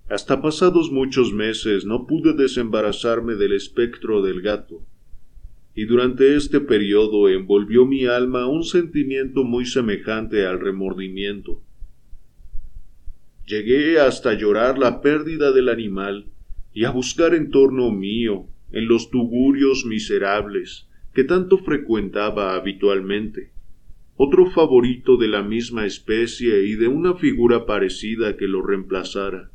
Hasta 0.10 0.42
pasados 0.42 0.92
muchos 0.92 1.34
meses 1.34 1.86
no 1.86 2.06
pude 2.06 2.34
desembarazarme 2.34 3.36
del 3.36 3.54
espectro 3.54 4.22
del 4.22 4.42
gato 4.42 4.84
y 5.74 5.86
durante 5.86 6.36
este 6.36 6.60
periodo 6.60 7.30
envolvió 7.30 7.86
mi 7.86 8.06
alma 8.06 8.46
un 8.48 8.64
sentimiento 8.64 9.44
muy 9.44 9.66
semejante 9.66 10.46
al 10.46 10.60
remordimiento. 10.60 11.62
Llegué 13.46 14.00
hasta 14.00 14.34
llorar 14.34 14.78
la 14.78 15.02
pérdida 15.02 15.52
del 15.52 15.70
animal 15.70 16.31
y 16.74 16.86
a 16.86 16.92
buscar 16.92 17.34
en 17.34 17.52
torno 17.52 17.92
mío, 17.92 18.48
en 18.72 18.88
los 18.88 19.10
tugurios 19.10 19.86
miserables 19.86 20.88
que 21.14 21.24
tanto 21.24 21.58
frecuentaba 21.58 22.56
habitualmente, 22.56 23.52
otro 24.16 24.50
favorito 24.52 25.18
de 25.18 25.28
la 25.28 25.44
misma 25.44 25.86
especie 25.86 26.64
y 26.66 26.76
de 26.76 26.88
una 26.88 27.16
figura 27.16 27.66
parecida 27.66 28.38
que 28.38 28.48
lo 28.48 28.62
reemplazara. 28.62 29.52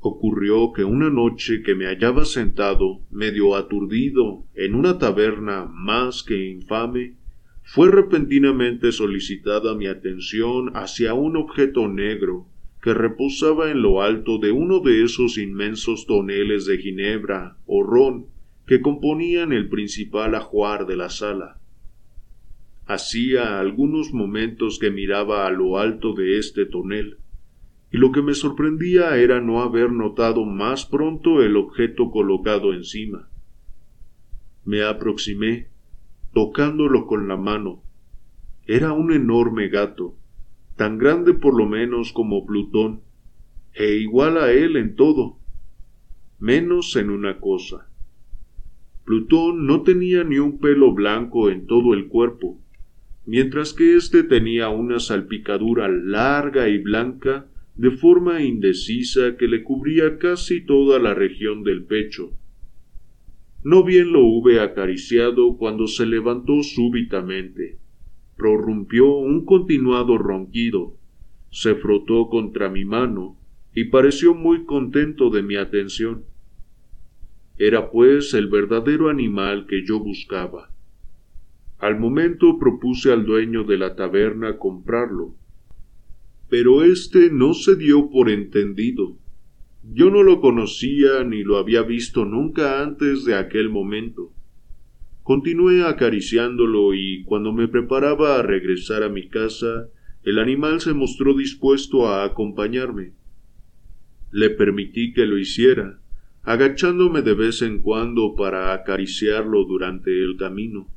Ocurrió 0.00 0.72
que 0.72 0.84
una 0.84 1.10
noche 1.10 1.62
que 1.62 1.74
me 1.74 1.86
hallaba 1.86 2.24
sentado, 2.24 3.00
medio 3.10 3.56
aturdido, 3.56 4.44
en 4.54 4.74
una 4.74 4.98
taberna 4.98 5.64
más 5.64 6.22
que 6.22 6.50
infame, 6.50 7.14
fue 7.62 7.90
repentinamente 7.90 8.92
solicitada 8.92 9.74
mi 9.74 9.86
atención 9.86 10.70
hacia 10.74 11.14
un 11.14 11.36
objeto 11.36 11.88
negro 11.88 12.46
que 12.82 12.94
reposaba 12.94 13.70
en 13.70 13.82
lo 13.82 14.02
alto 14.02 14.38
de 14.38 14.52
uno 14.52 14.80
de 14.80 15.02
esos 15.02 15.38
inmensos 15.38 16.06
toneles 16.06 16.66
de 16.66 16.78
ginebra 16.78 17.56
o 17.66 17.82
ron 17.82 18.26
que 18.66 18.80
componían 18.80 19.52
el 19.52 19.68
principal 19.68 20.34
ajuar 20.34 20.86
de 20.86 20.96
la 20.96 21.08
sala. 21.08 21.58
Hacía 22.86 23.58
algunos 23.58 24.12
momentos 24.12 24.78
que 24.78 24.90
miraba 24.90 25.46
a 25.46 25.50
lo 25.50 25.78
alto 25.78 26.12
de 26.12 26.38
este 26.38 26.66
tonel, 26.66 27.18
y 27.90 27.96
lo 27.96 28.12
que 28.12 28.22
me 28.22 28.34
sorprendía 28.34 29.16
era 29.16 29.40
no 29.40 29.62
haber 29.62 29.90
notado 29.90 30.44
más 30.44 30.84
pronto 30.84 31.42
el 31.42 31.56
objeto 31.56 32.10
colocado 32.10 32.74
encima. 32.74 33.28
Me 34.64 34.82
aproximé, 34.82 35.68
tocándolo 36.34 37.06
con 37.06 37.26
la 37.26 37.38
mano. 37.38 37.82
Era 38.66 38.92
un 38.92 39.12
enorme 39.12 39.68
gato, 39.68 40.17
tan 40.78 40.96
grande 40.96 41.34
por 41.34 41.58
lo 41.58 41.66
menos 41.66 42.12
como 42.12 42.46
Plutón, 42.46 43.02
e 43.74 43.96
igual 43.96 44.38
a 44.38 44.52
él 44.52 44.76
en 44.76 44.94
todo, 44.94 45.38
menos 46.38 46.94
en 46.94 47.10
una 47.10 47.40
cosa. 47.40 47.90
Plutón 49.04 49.66
no 49.66 49.82
tenía 49.82 50.22
ni 50.22 50.38
un 50.38 50.58
pelo 50.58 50.94
blanco 50.94 51.50
en 51.50 51.66
todo 51.66 51.94
el 51.94 52.06
cuerpo, 52.06 52.60
mientras 53.26 53.74
que 53.74 53.96
éste 53.96 54.22
tenía 54.22 54.68
una 54.68 55.00
salpicadura 55.00 55.88
larga 55.88 56.68
y 56.68 56.78
blanca 56.78 57.46
de 57.74 57.90
forma 57.90 58.42
indecisa 58.42 59.36
que 59.36 59.48
le 59.48 59.64
cubría 59.64 60.18
casi 60.18 60.60
toda 60.60 61.00
la 61.00 61.12
región 61.12 61.64
del 61.64 61.84
pecho. 61.84 62.32
No 63.64 63.82
bien 63.82 64.12
lo 64.12 64.24
hube 64.24 64.60
acariciado 64.60 65.56
cuando 65.56 65.88
se 65.88 66.06
levantó 66.06 66.62
súbitamente, 66.62 67.78
prorrumpió 68.38 69.10
un 69.16 69.44
continuado 69.44 70.16
ronquido, 70.16 70.94
se 71.50 71.74
frotó 71.74 72.28
contra 72.28 72.70
mi 72.70 72.84
mano 72.84 73.36
y 73.74 73.84
pareció 73.84 74.32
muy 74.32 74.64
contento 74.64 75.28
de 75.28 75.42
mi 75.42 75.56
atención. 75.56 76.24
Era 77.58 77.90
pues 77.90 78.32
el 78.34 78.46
verdadero 78.46 79.10
animal 79.10 79.66
que 79.66 79.84
yo 79.84 79.98
buscaba. 79.98 80.70
Al 81.78 81.98
momento 81.98 82.58
propuse 82.58 83.12
al 83.12 83.26
dueño 83.26 83.64
de 83.64 83.76
la 83.76 83.96
taberna 83.96 84.56
comprarlo, 84.56 85.34
pero 86.48 86.84
éste 86.84 87.30
no 87.30 87.54
se 87.54 87.74
dio 87.76 88.08
por 88.08 88.30
entendido. 88.30 89.16
Yo 89.82 90.10
no 90.10 90.22
lo 90.22 90.40
conocía 90.40 91.24
ni 91.24 91.42
lo 91.42 91.56
había 91.56 91.82
visto 91.82 92.24
nunca 92.24 92.82
antes 92.82 93.24
de 93.24 93.34
aquel 93.34 93.68
momento. 93.68 94.32
Continué 95.28 95.84
acariciándolo 95.84 96.94
y 96.94 97.22
cuando 97.24 97.52
me 97.52 97.68
preparaba 97.68 98.38
a 98.38 98.42
regresar 98.42 99.02
a 99.02 99.10
mi 99.10 99.28
casa, 99.28 99.90
el 100.22 100.38
animal 100.38 100.80
se 100.80 100.94
mostró 100.94 101.34
dispuesto 101.34 102.08
a 102.08 102.24
acompañarme. 102.24 103.12
Le 104.30 104.48
permití 104.48 105.12
que 105.12 105.26
lo 105.26 105.36
hiciera, 105.36 106.00
agachándome 106.44 107.20
de 107.20 107.34
vez 107.34 107.60
en 107.60 107.82
cuando 107.82 108.36
para 108.36 108.72
acariciarlo 108.72 109.64
durante 109.64 110.18
el 110.18 110.38
camino. 110.38 110.88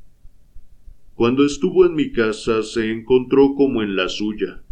Cuando 1.13 1.45
estuvo 1.45 1.85
en 1.85 1.95
mi 1.95 2.13
casa 2.13 2.63
se 2.63 2.89
encontró 2.89 3.53
como 3.55 3.83
en 3.83 3.97
la 3.97 4.07
suya, 4.07 4.63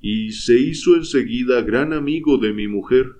y 0.00 0.32
se 0.32 0.58
hizo 0.58 0.96
enseguida 0.96 1.60
gran 1.60 1.92
amigo 1.92 2.38
de 2.38 2.54
mi 2.54 2.68
mujer. 2.68 3.16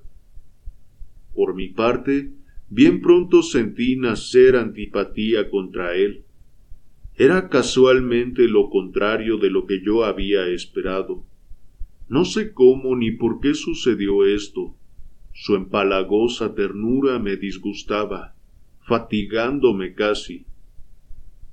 Por 1.35 1.55
mi 1.55 1.69
parte, 1.69 2.33
bien 2.75 3.03
pronto 3.03 3.43
sentí 3.43 3.97
nacer 3.97 4.57
antipatía 4.57 5.51
contra 5.51 5.95
él. 5.95 6.25
Era 7.15 7.51
casualmente 7.51 8.49
lo 8.49 8.71
contrario 8.71 9.37
de 9.37 9.51
lo 9.51 9.67
que 9.67 9.83
yo 9.85 10.05
había 10.05 10.47
esperado. 10.47 11.23
No 12.09 12.25
sé 12.25 12.55
cómo 12.55 12.97
ni 12.97 13.11
por 13.11 13.41
qué 13.41 13.53
sucedió 13.53 14.25
esto, 14.25 14.75
su 15.35 15.55
empalagosa 15.55 16.55
ternura 16.55 17.19
me 17.19 17.37
disgustaba, 17.37 18.35
fatigándome 18.87 19.93
casi. 19.93 20.47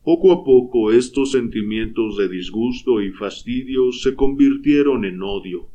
Poco 0.05 0.31
a 0.31 0.45
poco 0.45 0.93
estos 0.93 1.31
sentimientos 1.31 2.15
de 2.15 2.29
disgusto 2.29 3.01
y 3.01 3.11
fastidio 3.11 3.91
se 3.91 4.15
convirtieron 4.15 5.03
en 5.03 5.21
odio. 5.21 5.67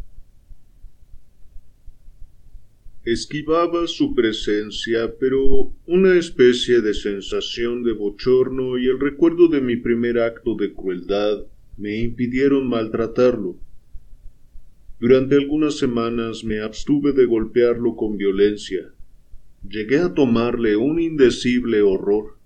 Esquivaba 3.04 3.86
su 3.86 4.14
presencia, 4.14 5.16
pero 5.20 5.74
una 5.86 6.16
especie 6.16 6.80
de 6.80 6.94
sensación 6.94 7.82
de 7.82 7.92
bochorno 7.92 8.78
y 8.78 8.86
el 8.86 8.98
recuerdo 8.98 9.48
de 9.48 9.60
mi 9.60 9.76
primer 9.76 10.18
acto 10.18 10.54
de 10.54 10.72
crueldad 10.72 11.44
me 11.76 11.98
impidieron 11.98 12.66
maltratarlo. 12.66 13.58
Durante 14.98 15.34
algunas 15.34 15.76
semanas 15.76 16.44
me 16.44 16.60
abstuve 16.60 17.12
de 17.12 17.26
golpearlo 17.26 17.94
con 17.94 18.16
violencia. 18.16 18.94
Llegué 19.68 19.98
a 19.98 20.14
tomarle 20.14 20.76
un 20.76 20.98
indecible 20.98 21.82
horror 21.82 22.38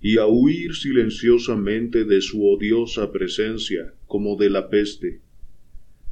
y 0.00 0.18
a 0.18 0.26
huir 0.26 0.76
silenciosamente 0.76 2.04
de 2.04 2.20
su 2.20 2.48
odiosa 2.48 3.10
presencia 3.10 3.92
como 4.06 4.36
de 4.36 4.50
la 4.50 4.70
peste. 4.70 5.20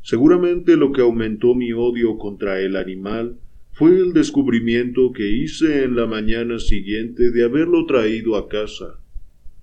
Seguramente 0.03 0.77
lo 0.77 0.91
que 0.91 1.03
aumentó 1.03 1.55
mi 1.55 1.73
odio 1.73 2.19
contra 2.19 2.61
el 2.61 2.75
animal 2.75 3.39
fue 3.79 3.93
el 3.93 4.13
descubrimiento 4.13 5.13
que 5.13 5.31
hice 5.31 5.85
en 5.85 5.95
la 5.95 6.05
mañana 6.05 6.59
siguiente 6.59 7.31
de 7.31 7.45
haberlo 7.45 7.87
traído 7.87 8.35
a 8.35 8.49
casa. 8.49 8.99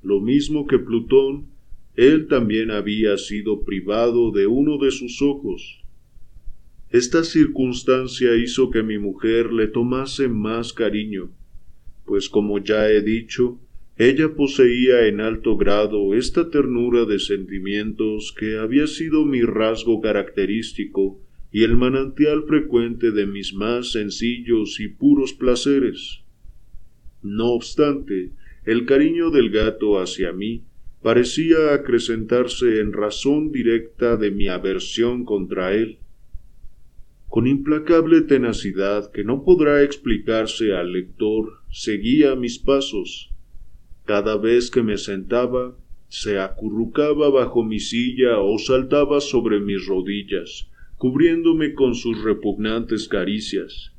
Lo 0.02 0.22
mismo 0.22 0.68
que 0.68 0.80
Plutón, 0.80 1.48
él 1.98 2.28
también 2.28 2.72
había 2.72 3.18
sido 3.18 3.66
privado 3.66 4.32
de 4.32 4.48
uno 4.48 4.78
de 4.78 4.92
sus 4.92 5.22
ojos, 5.22 5.84
esta 6.92 7.26
circunstancia 7.26 8.38
hizo 8.38 8.72
que 8.72 8.84
mi 8.84 8.98
mujer 8.98 9.52
le 9.52 9.68
tomase 9.68 10.30
más 10.30 10.72
cariño, 10.72 11.30
pues 12.06 12.30
como 12.30 12.60
ya 12.60 12.90
he 12.90 13.02
dicho, 13.02 13.60
ella 13.98 14.34
poseía 14.34 15.08
en 15.08 15.20
alto 15.20 15.58
grado 15.58 16.16
esta 16.16 16.50
ternura 16.50 17.04
de 17.04 17.20
sentimientos 17.20 18.34
que 18.40 18.60
había 18.60 18.88
sido 18.88 19.26
mi 19.26 19.42
rasgo 19.42 20.00
característico 20.00 21.20
y 21.56 21.64
el 21.64 21.78
manantial 21.78 22.44
frecuente 22.44 23.12
de 23.12 23.26
mis 23.26 23.54
más 23.54 23.94
sencillos 23.94 24.82
y 24.82 24.90
puros 24.90 25.32
placeres. 25.32 26.26
No 27.24 27.52
obstante, 27.52 28.34
el 28.66 28.86
cariño 28.86 29.32
del 29.32 29.52
gato 29.52 30.02
hacia 30.02 30.34
mí 30.34 30.66
parecía 31.02 31.74
acrecentarse 31.74 32.82
en 32.82 32.92
razón 32.92 33.54
directa 33.54 34.18
de 34.18 34.32
mi 34.32 34.50
aversión 34.50 35.24
contra 35.24 35.74
él 35.74 36.00
con 37.36 37.48
implacable 37.48 38.22
tenacidad 38.22 39.12
que 39.12 39.26
no 39.26 39.44
podrá 39.44 39.84
explicarse 39.84 40.74
al 40.74 40.94
lector, 40.94 41.64
seguía 41.70 42.34
mis 42.36 42.60
pasos. 42.60 43.30
Cada 44.06 44.38
vez 44.38 44.72
que 44.72 44.82
me 44.84 44.98
sentaba, 44.98 45.76
se 46.08 46.40
acurrucaba 46.40 47.30
bajo 47.30 47.62
mi 47.62 47.80
silla 47.80 48.40
o 48.40 48.58
saltaba 48.58 49.20
sobre 49.20 49.60
mis 49.60 49.86
rodillas, 49.86 50.70
cubriéndome 50.98 51.74
con 51.74 51.96
sus 51.96 52.24
repugnantes 52.24 53.08
caricias. 53.08 53.92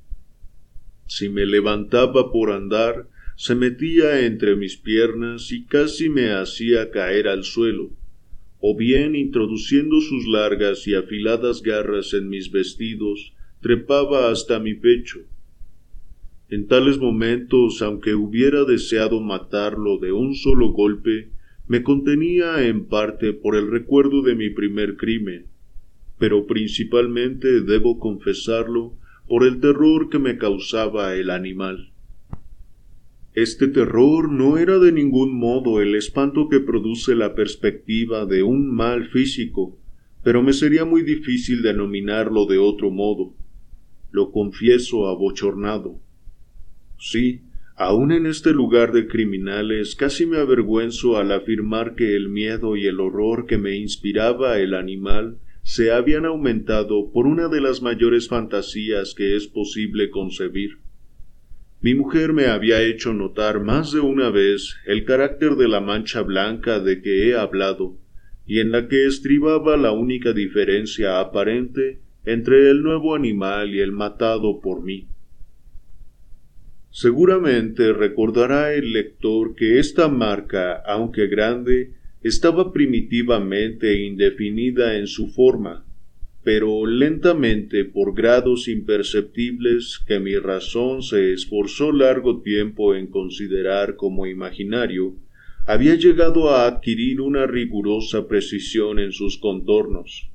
Si 1.07 1.29
me 1.29 1.47
levantaba 1.47 2.33
por 2.33 2.51
andar, 2.51 3.09
se 3.37 3.55
metía 3.55 4.25
entre 4.27 4.57
mis 4.57 4.77
piernas 4.77 5.53
y 5.53 5.65
casi 5.65 6.09
me 6.09 6.33
hacía 6.33 6.91
caer 6.91 7.29
al 7.29 7.45
suelo 7.45 7.91
o 8.69 8.77
bien 8.77 9.15
introduciendo 9.15 10.01
sus 10.01 10.27
largas 10.27 10.87
y 10.87 10.95
afiladas 10.95 11.63
garras 11.63 12.15
en 12.15 12.29
mis 12.29 12.51
vestidos, 12.51 13.33
trepaba 13.61 14.31
hasta 14.31 14.59
mi 14.59 14.75
pecho. 14.75 15.21
En 16.49 16.67
tales 16.67 16.99
momentos, 16.99 17.83
aunque 17.83 18.15
hubiera 18.15 18.65
deseado 18.65 19.21
matarlo 19.21 19.99
de 19.99 20.13
un 20.13 20.35
solo 20.35 20.73
golpe, 20.73 21.31
me 21.69 21.83
contenía 21.83 22.67
en 22.67 22.87
parte 22.87 23.33
por 23.33 23.57
el 23.57 23.71
recuerdo 23.71 24.23
de 24.23 24.37
mi 24.37 24.51
primer 24.51 24.97
crimen, 24.97 25.47
pero 26.19 26.47
principalmente 26.47 27.61
debo 27.61 27.99
confesarlo 27.99 28.95
por 29.29 29.45
el 29.45 29.61
terror 29.61 30.09
que 30.09 30.19
me 30.19 30.39
causaba 30.39 31.15
el 31.15 31.31
animal. 31.31 31.91
Este 33.35 33.69
terror 33.69 34.33
no 34.33 34.57
era 34.57 34.79
de 34.79 34.93
ningún 34.93 35.39
modo 35.39 35.83
el 35.83 35.95
espanto 35.95 36.49
que 36.49 36.61
produce 36.61 37.15
la 37.15 37.35
perspectiva 37.35 38.25
de 38.25 38.43
un 38.43 38.75
mal 38.75 39.09
físico, 39.11 39.79
pero 40.25 40.43
me 40.43 40.55
sería 40.55 40.87
muy 40.87 41.03
difícil 41.03 41.61
denominarlo 41.61 42.47
de 42.47 42.57
otro 42.57 42.91
modo. 42.91 43.35
Lo 44.11 44.33
confieso 44.33 45.09
abochornado. 45.09 46.01
Sí, 46.99 47.43
aun 47.75 48.11
en 48.11 48.25
este 48.25 48.53
lugar 48.53 48.93
de 48.93 49.07
criminales 49.07 49.95
casi 49.97 50.25
me 50.25 50.39
avergüenzo 50.39 51.19
al 51.19 51.31
afirmar 51.31 51.95
que 51.95 52.17
el 52.17 52.31
miedo 52.31 52.75
y 52.75 52.87
el 52.87 53.01
horror 53.01 53.45
que 53.45 53.59
me 53.59 53.77
inspiraba 53.77 54.59
el 54.59 54.73
animal 54.73 55.39
se 55.67 55.91
habían 55.91 56.25
aumentado 56.27 57.11
por 57.11 57.27
una 57.27 57.49
de 57.49 57.61
las 57.61 57.83
mayores 57.83 58.29
fantasías 58.29 59.15
que 59.15 59.35
es 59.35 59.49
posible 59.49 60.11
concebir. 60.11 60.79
Mi 61.81 61.93
mujer 61.97 62.33
me 62.33 62.47
había 62.47 62.83
hecho 62.83 63.13
notar 63.13 63.59
más 63.59 63.91
de 63.91 63.99
una 63.99 64.31
vez 64.31 64.77
el 64.87 65.05
carácter 65.05 65.57
de 65.57 65.67
la 65.67 65.81
mancha 65.81 66.23
blanca 66.23 66.79
de 66.79 67.03
que 67.03 67.29
he 67.29 67.35
hablado, 67.35 67.99
y 68.47 68.61
en 68.61 68.71
la 68.71 68.87
que 68.87 69.07
estribaba 69.07 69.77
la 69.77 69.91
única 69.91 70.33
diferencia 70.33 71.19
aparente 71.19 71.99
entre 72.25 72.71
el 72.71 72.85
nuevo 72.85 73.17
animal 73.17 73.75
y 73.75 73.81
el 73.81 73.91
matado 73.91 74.61
por 74.61 74.85
mí. 74.85 75.09
Seguramente 76.91 77.93
recordará 77.93 78.73
el 78.73 78.93
lector 78.93 79.57
que 79.57 79.81
esta 79.81 80.07
marca, 80.07 80.77
aunque 80.87 81.27
grande, 81.27 81.96
estaba 82.27 82.73
primitivamente 82.73 84.03
indefinida 84.03 84.97
en 84.97 85.07
su 85.07 85.29
forma, 85.29 85.85
pero 86.43 86.87
lentamente 86.87 87.85
por 87.85 88.15
grados 88.15 88.69
imperceptibles 88.69 90.01
que 90.07 90.19
mi 90.19 90.37
razón 90.37 91.03
se 91.03 91.33
esforzó 91.33 91.93
largo 91.93 92.43
tiempo 92.43 92.95
en 92.95 93.07
considerar 93.07 93.97
como 93.97 94.27
imaginario, 94.27 95.15
había 95.67 95.95
llegado 95.95 96.51
a 96.51 96.67
adquirir 96.67 97.21
una 97.21 97.47
rigurosa 97.47 98.27
precisión 98.29 98.99
en 98.99 99.12
sus 99.12 99.39
contornos. 99.39 100.31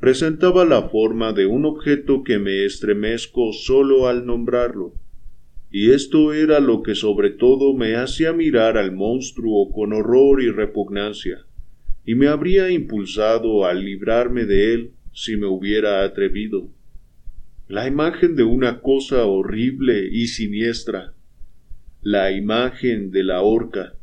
Presentaba 0.00 0.64
la 0.64 0.88
forma 0.88 1.32
de 1.32 1.46
un 1.46 1.64
objeto 1.64 2.22
que 2.22 2.38
me 2.38 2.64
estremezco 2.64 3.52
solo 3.52 4.08
al 4.08 4.26
nombrarlo, 4.26 4.94
y 5.70 5.90
esto 5.90 6.32
era 6.32 6.60
lo 6.60 6.82
que 6.82 6.94
sobre 6.94 7.30
todo 7.30 7.74
me 7.74 7.96
hacía 7.96 8.32
mirar 8.32 8.78
al 8.78 8.92
monstruo 8.92 9.72
con 9.72 9.92
horror 9.92 10.42
y 10.42 10.50
repugnancia 10.50 11.46
y 12.06 12.14
me 12.14 12.28
habría 12.28 12.70
impulsado 12.70 13.66
a 13.66 13.74
librarme 13.74 14.44
de 14.44 14.72
él 14.72 14.92
si 15.12 15.36
me 15.36 15.46
hubiera 15.46 16.04
atrevido. 16.04 16.70
La 17.68 17.88
imagen 17.88 18.36
de 18.36 18.44
una 18.44 18.80
cosa 18.80 19.24
horrible 19.24 20.08
y 20.12 20.28
siniestra, 20.28 21.14
la 22.00 22.30
imagen 22.30 23.10
de 23.10 23.24
la 23.24 23.42
horca. 23.42 23.94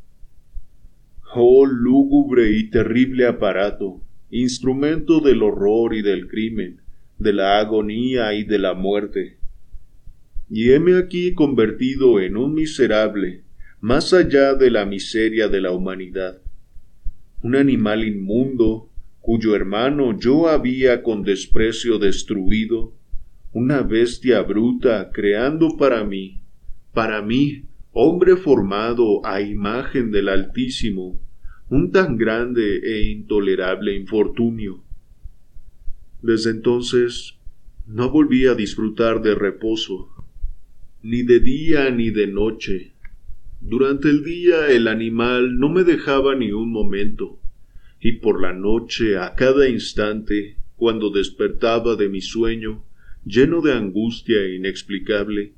Oh 1.33 1.65
lúgubre 1.65 2.51
y 2.51 2.69
terrible 2.69 3.25
aparato, 3.25 4.01
instrumento 4.29 5.21
del 5.21 5.41
horror 5.41 5.95
y 5.95 6.01
del 6.01 6.27
crimen, 6.27 6.81
de 7.19 7.31
la 7.31 7.59
agonía 7.59 8.33
y 8.33 8.43
de 8.43 8.59
la 8.59 8.73
muerte. 8.73 9.37
Y 10.49 10.71
heme 10.71 10.97
aquí 10.97 11.33
convertido 11.33 12.19
en 12.19 12.37
un 12.37 12.53
miserable, 12.53 13.43
más 13.81 14.13
allá 14.13 14.53
de 14.53 14.71
la 14.71 14.85
miseria 14.85 15.47
de 15.47 15.61
la 15.61 15.71
humanidad 15.71 16.43
un 17.43 17.57
animal 17.57 18.05
inmundo, 18.05 18.89
cuyo 19.19 19.53
hermano 19.53 20.17
yo 20.17 20.47
había 20.47 21.03
con 21.03 21.23
desprecio 21.23 21.99
destruido, 21.99 22.93
una 23.51 23.81
bestia 23.81 24.41
bruta 24.41 25.11
creando 25.11 25.77
para 25.77 26.05
mí, 26.05 26.41
para 26.93 27.21
mí, 27.21 27.65
hombre 27.91 28.37
formado 28.37 29.25
a 29.25 29.41
imagen 29.41 30.09
del 30.09 30.29
Altísimo, 30.29 31.19
un 31.69 31.91
tan 31.91 32.17
grande 32.17 32.77
e 32.77 33.11
intolerable 33.11 33.93
infortunio. 33.93 34.81
Desde 36.21 36.51
entonces 36.51 37.37
no 37.85 38.09
volví 38.09 38.47
a 38.47 38.55
disfrutar 38.55 39.21
de 39.21 39.35
reposo, 39.35 40.12
ni 41.03 41.21
de 41.23 41.41
día 41.41 41.89
ni 41.91 42.11
de 42.11 42.27
noche, 42.27 42.93
durante 43.59 44.09
el 44.09 44.23
día 44.23 44.71
el 44.71 44.87
animal 44.87 45.59
no 45.59 45.67
me 45.67 45.83
dejaba 45.83 46.33
ni 46.33 46.53
un 46.53 46.71
momento, 46.71 47.41
y 47.99 48.13
por 48.13 48.41
la 48.41 48.53
noche 48.53 49.17
a 49.17 49.35
cada 49.35 49.67
instante, 49.67 50.55
cuando 50.77 51.09
despertaba 51.09 51.97
de 51.97 52.07
mi 52.07 52.21
sueño, 52.21 52.85
lleno 53.25 53.61
de 53.61 53.73
angustia 53.73 54.47
inexplicable, 54.55 55.51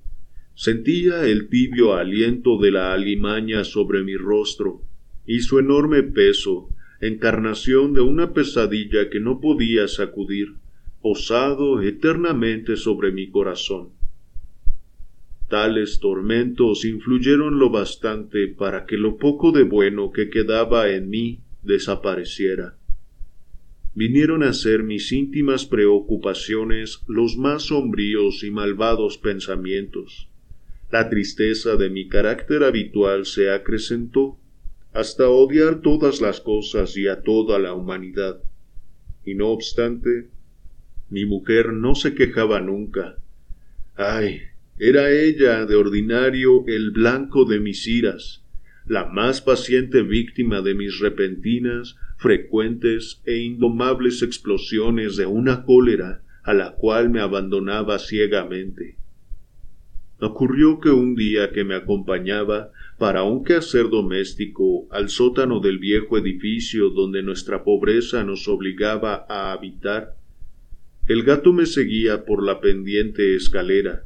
sentía 0.55 1.27
el 1.27 1.47
tibio 1.47 1.93
aliento 1.93 2.57
de 2.57 2.71
la 2.71 2.93
alimaña 2.93 3.63
sobre 3.63 4.01
mi 4.01 4.17
rostro, 4.17 4.81
y 5.27 5.41
su 5.41 5.59
enorme 5.59 6.01
peso, 6.01 6.69
encarnación 7.01 7.93
de 7.93 8.01
una 8.01 8.33
pesadilla 8.33 9.11
que 9.11 9.19
no 9.19 9.39
podía 9.39 9.87
sacudir, 9.87 10.55
posado 11.03 11.83
eternamente 11.83 12.77
sobre 12.77 13.11
mi 13.11 13.29
corazón. 13.29 13.94
Tales 15.55 16.01
tormentos 16.01 16.83
influyeron 16.83 17.59
lo 17.59 17.69
bastante 17.69 18.49
para 18.49 18.85
que 18.85 18.97
lo 18.97 19.15
poco 19.15 19.53
de 19.53 19.63
bueno 19.63 20.11
que 20.11 20.29
quedaba 20.29 20.89
en 20.89 21.09
mí 21.09 21.39
desapareciera. 21.63 22.75
Vinieron 23.93 24.43
a 24.43 24.51
ser 24.51 24.83
mis 24.83 25.13
íntimas 25.13 25.65
preocupaciones 25.65 27.03
los 27.07 27.37
más 27.37 27.67
sombríos 27.67 28.43
y 28.43 28.51
malvados 28.51 29.17
pensamientos. 29.17 30.27
La 30.91 31.07
tristeza 31.09 31.77
de 31.77 31.89
mi 31.89 32.09
carácter 32.09 32.65
habitual 32.65 33.25
se 33.25 33.49
acrecentó 33.49 34.37
hasta 34.91 35.29
odiar 35.29 35.79
todas 35.79 36.19
las 36.19 36.41
cosas 36.41 36.97
y 36.97 37.07
a 37.07 37.21
toda 37.21 37.59
la 37.59 37.73
humanidad. 37.73 38.41
Y 39.23 39.35
no 39.35 39.51
obstante, 39.51 40.27
mi 41.09 41.23
mujer 41.23 41.71
no 41.71 41.95
se 41.95 42.13
quejaba 42.13 42.59
nunca. 42.59 43.15
Ay, 43.95 44.41
era 44.77 45.09
ella 45.09 45.65
de 45.65 45.75
ordinario 45.75 46.65
el 46.67 46.91
blanco 46.91 47.45
de 47.45 47.59
mis 47.59 47.87
iras, 47.87 48.43
la 48.85 49.05
más 49.05 49.41
paciente 49.41 50.01
víctima 50.01 50.61
de 50.61 50.75
mis 50.75 50.99
repentinas, 50.99 51.95
frecuentes 52.17 53.21
e 53.25 53.37
indomables 53.37 54.21
explosiones 54.21 55.15
de 55.15 55.25
una 55.25 55.63
cólera 55.63 56.21
a 56.43 56.53
la 56.53 56.75
cual 56.75 57.09
me 57.09 57.21
abandonaba 57.21 57.99
ciegamente. 57.99 58.97
Ocurrió 60.19 60.79
que 60.79 60.89
un 60.89 61.15
día 61.15 61.51
que 61.51 61.63
me 61.63 61.75
acompañaba 61.75 62.71
para 62.97 63.23
un 63.23 63.43
quehacer 63.43 63.89
doméstico 63.89 64.87
al 64.91 65.09
sótano 65.09 65.59
del 65.59 65.79
viejo 65.79 66.17
edificio 66.17 66.89
donde 66.89 67.23
nuestra 67.23 67.63
pobreza 67.63 68.23
nos 68.23 68.47
obligaba 68.47 69.25
a 69.27 69.51
habitar, 69.51 70.15
el 71.07 71.23
gato 71.23 71.53
me 71.53 71.65
seguía 71.65 72.25
por 72.25 72.43
la 72.43 72.61
pendiente 72.61 73.35
escalera, 73.35 74.04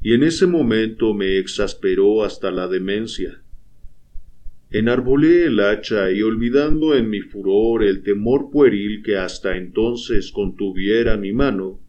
y 0.00 0.14
en 0.14 0.22
ese 0.22 0.46
momento 0.46 1.12
me 1.12 1.38
exasperó 1.38 2.24
hasta 2.24 2.50
la 2.50 2.68
demencia. 2.68 3.42
Enarbolé 4.70 5.46
el 5.46 5.60
hacha 5.60 6.10
y 6.12 6.22
olvidando 6.22 6.94
en 6.94 7.08
mi 7.08 7.20
furor 7.20 7.82
el 7.82 8.02
temor 8.02 8.50
pueril 8.50 9.02
que 9.02 9.16
hasta 9.16 9.56
entonces 9.56 10.30
contuviera 10.30 11.16
mi 11.16 11.32
mano, 11.32 11.80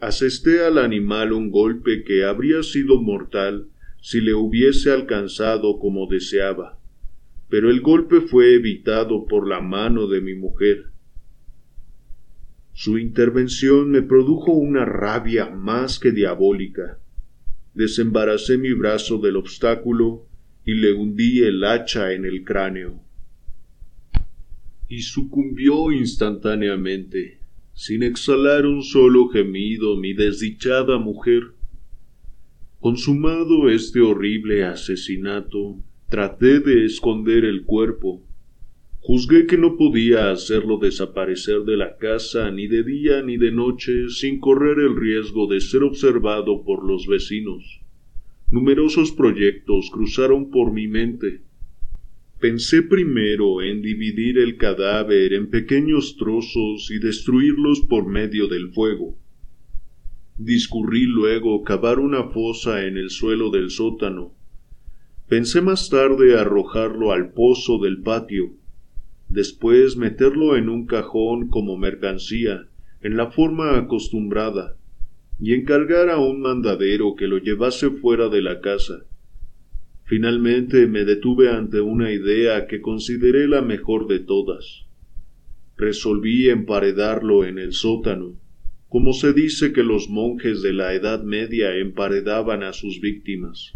asesté 0.00 0.64
al 0.64 0.78
animal 0.78 1.32
un 1.32 1.50
golpe 1.50 2.04
que 2.04 2.24
habría 2.24 2.62
sido 2.62 3.00
mortal 3.00 3.68
si 4.02 4.20
le 4.20 4.34
hubiese 4.34 4.90
alcanzado 4.90 5.78
como 5.78 6.08
deseaba, 6.08 6.78
pero 7.48 7.70
el 7.70 7.80
golpe 7.80 8.20
fue 8.20 8.54
evitado 8.54 9.26
por 9.26 9.48
la 9.48 9.60
mano 9.60 10.08
de 10.08 10.20
mi 10.20 10.34
mujer. 10.34 10.86
Su 12.72 12.98
intervención 12.98 13.90
me 13.90 14.02
produjo 14.02 14.52
una 14.52 14.84
rabia 14.84 15.50
más 15.50 15.98
que 15.98 16.12
diabólica 16.12 16.99
desembaracé 17.80 18.58
mi 18.58 18.74
brazo 18.74 19.16
del 19.16 19.36
obstáculo 19.36 20.26
y 20.66 20.74
le 20.74 20.92
hundí 20.92 21.40
el 21.40 21.64
hacha 21.64 22.12
en 22.12 22.26
el 22.26 22.44
cráneo. 22.44 23.02
Y 24.86 25.00
sucumbió 25.00 25.90
instantáneamente, 25.90 27.40
sin 27.72 28.02
exhalar 28.02 28.66
un 28.66 28.82
solo 28.82 29.28
gemido, 29.28 29.96
mi 29.96 30.12
desdichada 30.12 30.98
mujer. 30.98 31.54
Consumado 32.80 33.70
este 33.70 34.00
horrible 34.00 34.64
asesinato, 34.64 35.82
traté 36.10 36.60
de 36.60 36.84
esconder 36.84 37.46
el 37.46 37.64
cuerpo, 37.64 38.22
Juzgué 39.02 39.46
que 39.46 39.56
no 39.56 39.78
podía 39.78 40.30
hacerlo 40.30 40.76
desaparecer 40.76 41.62
de 41.62 41.78
la 41.78 41.96
casa 41.96 42.50
ni 42.50 42.66
de 42.66 42.84
día 42.84 43.22
ni 43.22 43.38
de 43.38 43.50
noche 43.50 44.10
sin 44.10 44.38
correr 44.38 44.78
el 44.78 44.94
riesgo 44.94 45.46
de 45.46 45.62
ser 45.62 45.84
observado 45.84 46.64
por 46.64 46.86
los 46.86 47.06
vecinos. 47.06 47.80
Numerosos 48.50 49.12
proyectos 49.12 49.88
cruzaron 49.90 50.50
por 50.50 50.72
mi 50.72 50.86
mente. 50.86 51.40
Pensé 52.40 52.82
primero 52.82 53.62
en 53.62 53.80
dividir 53.80 54.38
el 54.38 54.58
cadáver 54.58 55.32
en 55.32 55.48
pequeños 55.48 56.16
trozos 56.18 56.90
y 56.90 56.98
destruirlos 56.98 57.80
por 57.88 58.06
medio 58.06 58.48
del 58.48 58.70
fuego. 58.70 59.16
Discurrí 60.36 61.04
luego 61.04 61.64
cavar 61.64 62.00
una 62.00 62.24
fosa 62.24 62.86
en 62.86 62.98
el 62.98 63.08
suelo 63.08 63.50
del 63.50 63.70
sótano. 63.70 64.34
Pensé 65.26 65.62
más 65.62 65.88
tarde 65.88 66.38
arrojarlo 66.38 67.12
al 67.12 67.32
pozo 67.32 67.78
del 67.78 68.02
patio 68.02 68.59
después 69.30 69.96
meterlo 69.96 70.56
en 70.56 70.68
un 70.68 70.86
cajón 70.86 71.48
como 71.48 71.78
mercancía, 71.78 72.66
en 73.00 73.16
la 73.16 73.30
forma 73.30 73.78
acostumbrada, 73.78 74.76
y 75.40 75.54
encargar 75.54 76.10
a 76.10 76.18
un 76.18 76.40
mandadero 76.42 77.14
que 77.16 77.26
lo 77.26 77.38
llevase 77.38 77.90
fuera 77.90 78.28
de 78.28 78.42
la 78.42 78.60
casa. 78.60 79.04
Finalmente 80.04 80.86
me 80.88 81.04
detuve 81.04 81.48
ante 81.48 81.80
una 81.80 82.12
idea 82.12 82.66
que 82.66 82.80
consideré 82.80 83.46
la 83.46 83.62
mejor 83.62 84.08
de 84.08 84.18
todas. 84.18 84.84
Resolví 85.76 86.50
emparedarlo 86.50 87.44
en 87.44 87.58
el 87.58 87.72
sótano, 87.72 88.36
como 88.88 89.12
se 89.12 89.32
dice 89.32 89.72
que 89.72 89.84
los 89.84 90.10
monjes 90.10 90.62
de 90.62 90.72
la 90.72 90.92
Edad 90.94 91.22
Media 91.22 91.76
emparedaban 91.76 92.64
a 92.64 92.72
sus 92.72 93.00
víctimas. 93.00 93.74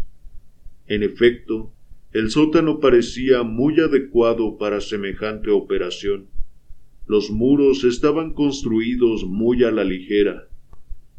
En 0.87 1.01
efecto, 1.01 1.73
el 2.15 2.31
sótano 2.31 2.79
parecía 2.79 3.43
muy 3.43 3.77
adecuado 3.81 4.57
para 4.57 4.79
semejante 4.79 5.49
operación. 5.49 6.29
Los 7.05 7.29
muros 7.29 7.83
estaban 7.83 8.31
construidos 8.31 9.25
muy 9.25 9.65
a 9.65 9.71
la 9.71 9.83
ligera, 9.83 10.47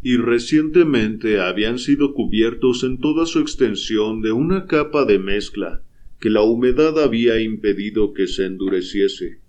y 0.02 0.16
recientemente 0.16 1.38
habían 1.38 1.78
sido 1.78 2.14
cubiertos 2.14 2.82
en 2.82 2.98
toda 2.98 3.26
su 3.26 3.40
extensión 3.40 4.22
de 4.22 4.32
una 4.32 4.64
capa 4.64 5.04
de 5.04 5.18
mezcla 5.18 5.82
que 6.18 6.30
la 6.30 6.40
humedad 6.40 6.98
había 6.98 7.42
impedido 7.42 8.14
que 8.14 8.26
se 8.26 8.46
endureciese. 8.46 9.40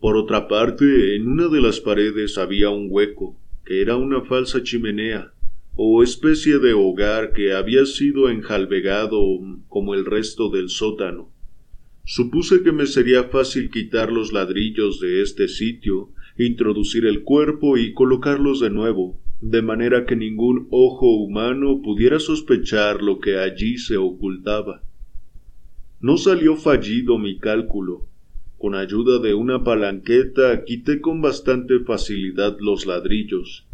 Por 0.00 0.16
otra 0.16 0.48
parte, 0.48 1.14
en 1.14 1.28
una 1.28 1.46
de 1.46 1.60
las 1.60 1.78
paredes 1.78 2.38
había 2.38 2.70
un 2.70 2.88
hueco, 2.90 3.38
que 3.64 3.82
era 3.82 3.94
una 3.94 4.22
falsa 4.22 4.64
chimenea, 4.64 5.32
o 5.74 6.02
especie 6.02 6.58
de 6.58 6.72
hogar 6.72 7.32
que 7.32 7.52
había 7.52 7.86
sido 7.86 8.28
enjalbegado 8.28 9.20
como 9.68 9.94
el 9.94 10.04
resto 10.04 10.50
del 10.50 10.68
sótano. 10.68 11.32
Supuse 12.04 12.62
que 12.62 12.72
me 12.72 12.86
sería 12.86 13.24
fácil 13.24 13.70
quitar 13.70 14.10
los 14.10 14.32
ladrillos 14.32 15.00
de 15.00 15.22
este 15.22 15.48
sitio, 15.48 16.10
introducir 16.36 17.06
el 17.06 17.22
cuerpo 17.22 17.76
y 17.76 17.92
colocarlos 17.92 18.60
de 18.60 18.70
nuevo, 18.70 19.20
de 19.40 19.62
manera 19.62 20.04
que 20.04 20.16
ningún 20.16 20.66
ojo 20.70 21.06
humano 21.06 21.80
pudiera 21.82 22.18
sospechar 22.18 23.02
lo 23.02 23.20
que 23.20 23.38
allí 23.38 23.78
se 23.78 23.96
ocultaba. 23.96 24.82
No 26.00 26.16
salió 26.16 26.56
fallido 26.56 27.18
mi 27.18 27.38
cálculo. 27.38 28.06
Con 28.58 28.74
ayuda 28.74 29.18
de 29.18 29.32
una 29.34 29.64
palanqueta 29.64 30.64
quité 30.64 31.00
con 31.00 31.22
bastante 31.22 31.80
facilidad 31.80 32.56
los 32.60 32.86
ladrillos, 32.86 33.66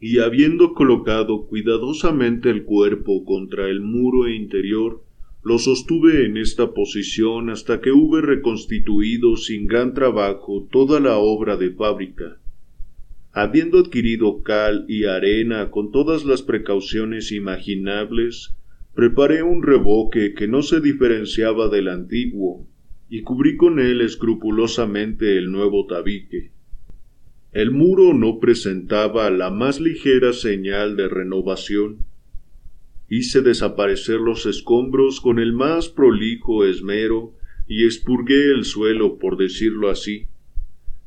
y 0.00 0.18
habiendo 0.18 0.74
colocado 0.74 1.46
cuidadosamente 1.46 2.50
el 2.50 2.64
cuerpo 2.64 3.24
contra 3.24 3.68
el 3.68 3.80
muro 3.80 4.28
interior, 4.28 5.02
lo 5.42 5.58
sostuve 5.58 6.26
en 6.26 6.36
esta 6.36 6.74
posición 6.74 7.50
hasta 7.50 7.80
que 7.80 7.92
hube 7.92 8.20
reconstituido 8.20 9.36
sin 9.36 9.66
gran 9.66 9.94
trabajo 9.94 10.68
toda 10.70 11.00
la 11.00 11.18
obra 11.18 11.56
de 11.56 11.70
fábrica. 11.70 12.40
Habiendo 13.32 13.78
adquirido 13.78 14.42
cal 14.42 14.86
y 14.88 15.04
arena 15.04 15.70
con 15.70 15.92
todas 15.92 16.24
las 16.24 16.42
precauciones 16.42 17.32
imaginables, 17.32 18.56
preparé 18.94 19.42
un 19.42 19.62
reboque 19.62 20.34
que 20.34 20.48
no 20.48 20.62
se 20.62 20.80
diferenciaba 20.80 21.68
del 21.68 21.88
antiguo, 21.88 22.66
y 23.08 23.22
cubrí 23.22 23.56
con 23.56 23.78
él 23.78 24.00
escrupulosamente 24.00 25.38
el 25.38 25.52
nuevo 25.52 25.86
tabique. 25.86 26.55
El 27.56 27.70
muro 27.70 28.12
no 28.12 28.38
presentaba 28.38 29.30
la 29.30 29.48
más 29.48 29.80
ligera 29.80 30.34
señal 30.34 30.94
de 30.94 31.08
renovación. 31.08 32.04
Hice 33.08 33.40
desaparecer 33.40 34.20
los 34.20 34.44
escombros 34.44 35.22
con 35.22 35.38
el 35.38 35.54
más 35.54 35.88
prolijo 35.88 36.66
esmero 36.66 37.32
y 37.66 37.86
expurgué 37.86 38.52
el 38.52 38.66
suelo, 38.66 39.16
por 39.16 39.38
decirlo 39.38 39.88
así. 39.88 40.26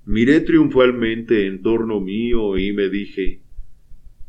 Miré 0.07 0.39
triunfalmente 0.39 1.45
en 1.45 1.61
torno 1.61 1.99
mío 1.99 2.57
y 2.57 2.73
me 2.73 2.89
dije 2.89 3.41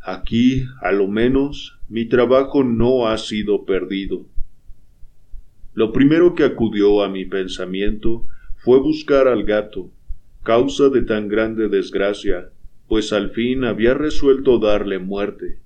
Aquí, 0.03 0.65
a 0.83 0.93
lo 0.93 1.09
menos, 1.09 1.79
mi 1.89 2.05
trabajo 2.05 2.65
no 2.65 3.09
ha 3.09 3.17
sido 3.17 3.65
perdido. 3.65 4.27
Lo 5.73 5.91
primero 5.91 6.35
que 6.35 6.45
acudió 6.45 7.03
a 7.03 7.09
mi 7.09 7.25
pensamiento 7.25 8.27
fue 8.57 8.79
buscar 8.79 9.27
al 9.27 9.45
gato, 9.45 9.91
causa 10.43 10.89
de 10.89 11.03
tan 11.03 11.29
grande 11.29 11.69
desgracia, 11.69 12.51
pues 12.89 13.13
al 13.13 13.31
fin 13.31 13.65
había 13.65 13.95
resuelto 13.95 14.59
darle 14.59 14.99
muerte. 14.99 15.59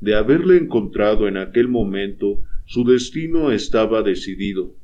De 0.00 0.14
haberle 0.14 0.58
encontrado 0.58 1.28
en 1.28 1.36
aquel 1.36 1.68
momento, 1.68 2.42
su 2.66 2.84
destino 2.84 3.52
estaba 3.52 4.02
decidido, 4.02 4.74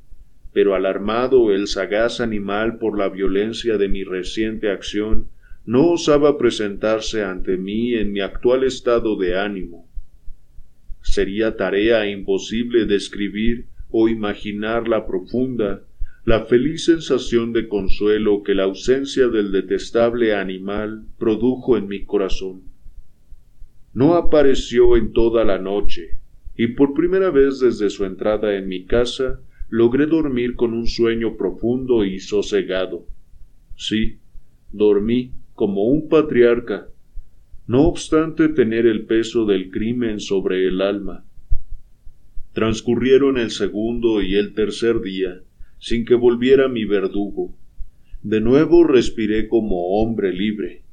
pero 0.53 0.75
alarmado 0.75 1.53
el 1.53 1.67
sagaz 1.67 2.21
animal 2.21 2.79
por 2.79 2.97
la 2.97 3.09
violencia 3.09 3.77
de 3.77 3.89
mi 3.89 4.05
reciente 4.05 4.71
acción, 4.71 5.29
no 5.65 5.91
osaba 5.91 6.39
presentarse 6.39 7.23
ante 7.23 7.57
mí 7.57 7.95
en 7.95 8.13
mi 8.13 8.21
actual 8.21 8.65
estado 8.65 9.17
de 9.17 9.39
ánimo. 9.39 9.89
Sería 11.03 11.57
tarea 11.57 12.09
imposible 12.09 12.87
describir 12.87 13.67
o 13.91 14.09
imaginar 14.09 14.89
la 14.89 15.07
profunda, 15.07 15.83
la 16.25 16.47
feliz 16.47 16.85
sensación 16.85 17.53
de 17.53 17.67
consuelo 17.67 18.45
que 18.45 18.55
la 18.55 18.63
ausencia 18.65 19.27
del 19.27 19.51
detestable 19.51 20.37
animal 20.37 21.05
produjo 21.19 21.77
en 21.77 21.89
mi 21.89 22.05
corazón. 22.05 22.63
No 23.93 24.15
apareció 24.15 24.97
en 24.97 25.13
toda 25.13 25.45
la 25.45 25.59
noche, 25.59 26.21
y 26.57 26.69
por 26.69 26.95
primera 26.95 27.31
vez 27.31 27.59
desde 27.59 27.91
su 27.91 28.05
entrada 28.05 28.57
en 28.57 28.69
mi 28.69 28.85
casa 28.85 29.41
logré 29.69 30.07
dormir 30.07 30.55
con 30.55 30.75
un 30.75 30.87
sueño 30.87 31.37
profundo 31.37 32.05
y 32.05 32.21
sosegado. 32.21 33.07
Sí, 33.75 34.19
dormí 34.71 35.33
como 35.55 35.87
un 35.87 36.09
patriarca, 36.09 36.89
no 37.67 37.83
obstante 37.83 38.49
tener 38.49 38.87
el 38.87 39.07
peso 39.07 39.45
del 39.45 39.71
crimen 39.71 40.21
sobre 40.21 40.69
el 40.69 40.83
alma. 40.83 41.25
Transcurrieron 42.53 43.39
el 43.39 43.51
segundo 43.51 44.23
y 44.23 44.37
el 44.37 44.55
tercer 44.55 45.01
día, 45.01 45.43
sin 45.83 46.05
que 46.05 46.15
volviera 46.15 46.69
mi 46.69 46.85
verdugo. 46.85 47.57
De 48.23 48.41
nuevo 48.41 48.85
respiré 48.85 49.49
como 49.49 49.99
hombre 49.99 50.33
libre. 50.33 50.85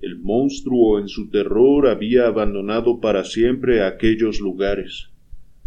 El 0.00 0.18
monstruo 0.18 0.98
en 0.98 1.08
su 1.08 1.28
terror 1.28 1.86
había 1.86 2.26
abandonado 2.26 2.98
para 2.98 3.24
siempre 3.24 3.82
aquellos 3.82 4.40
lugares. 4.40 5.10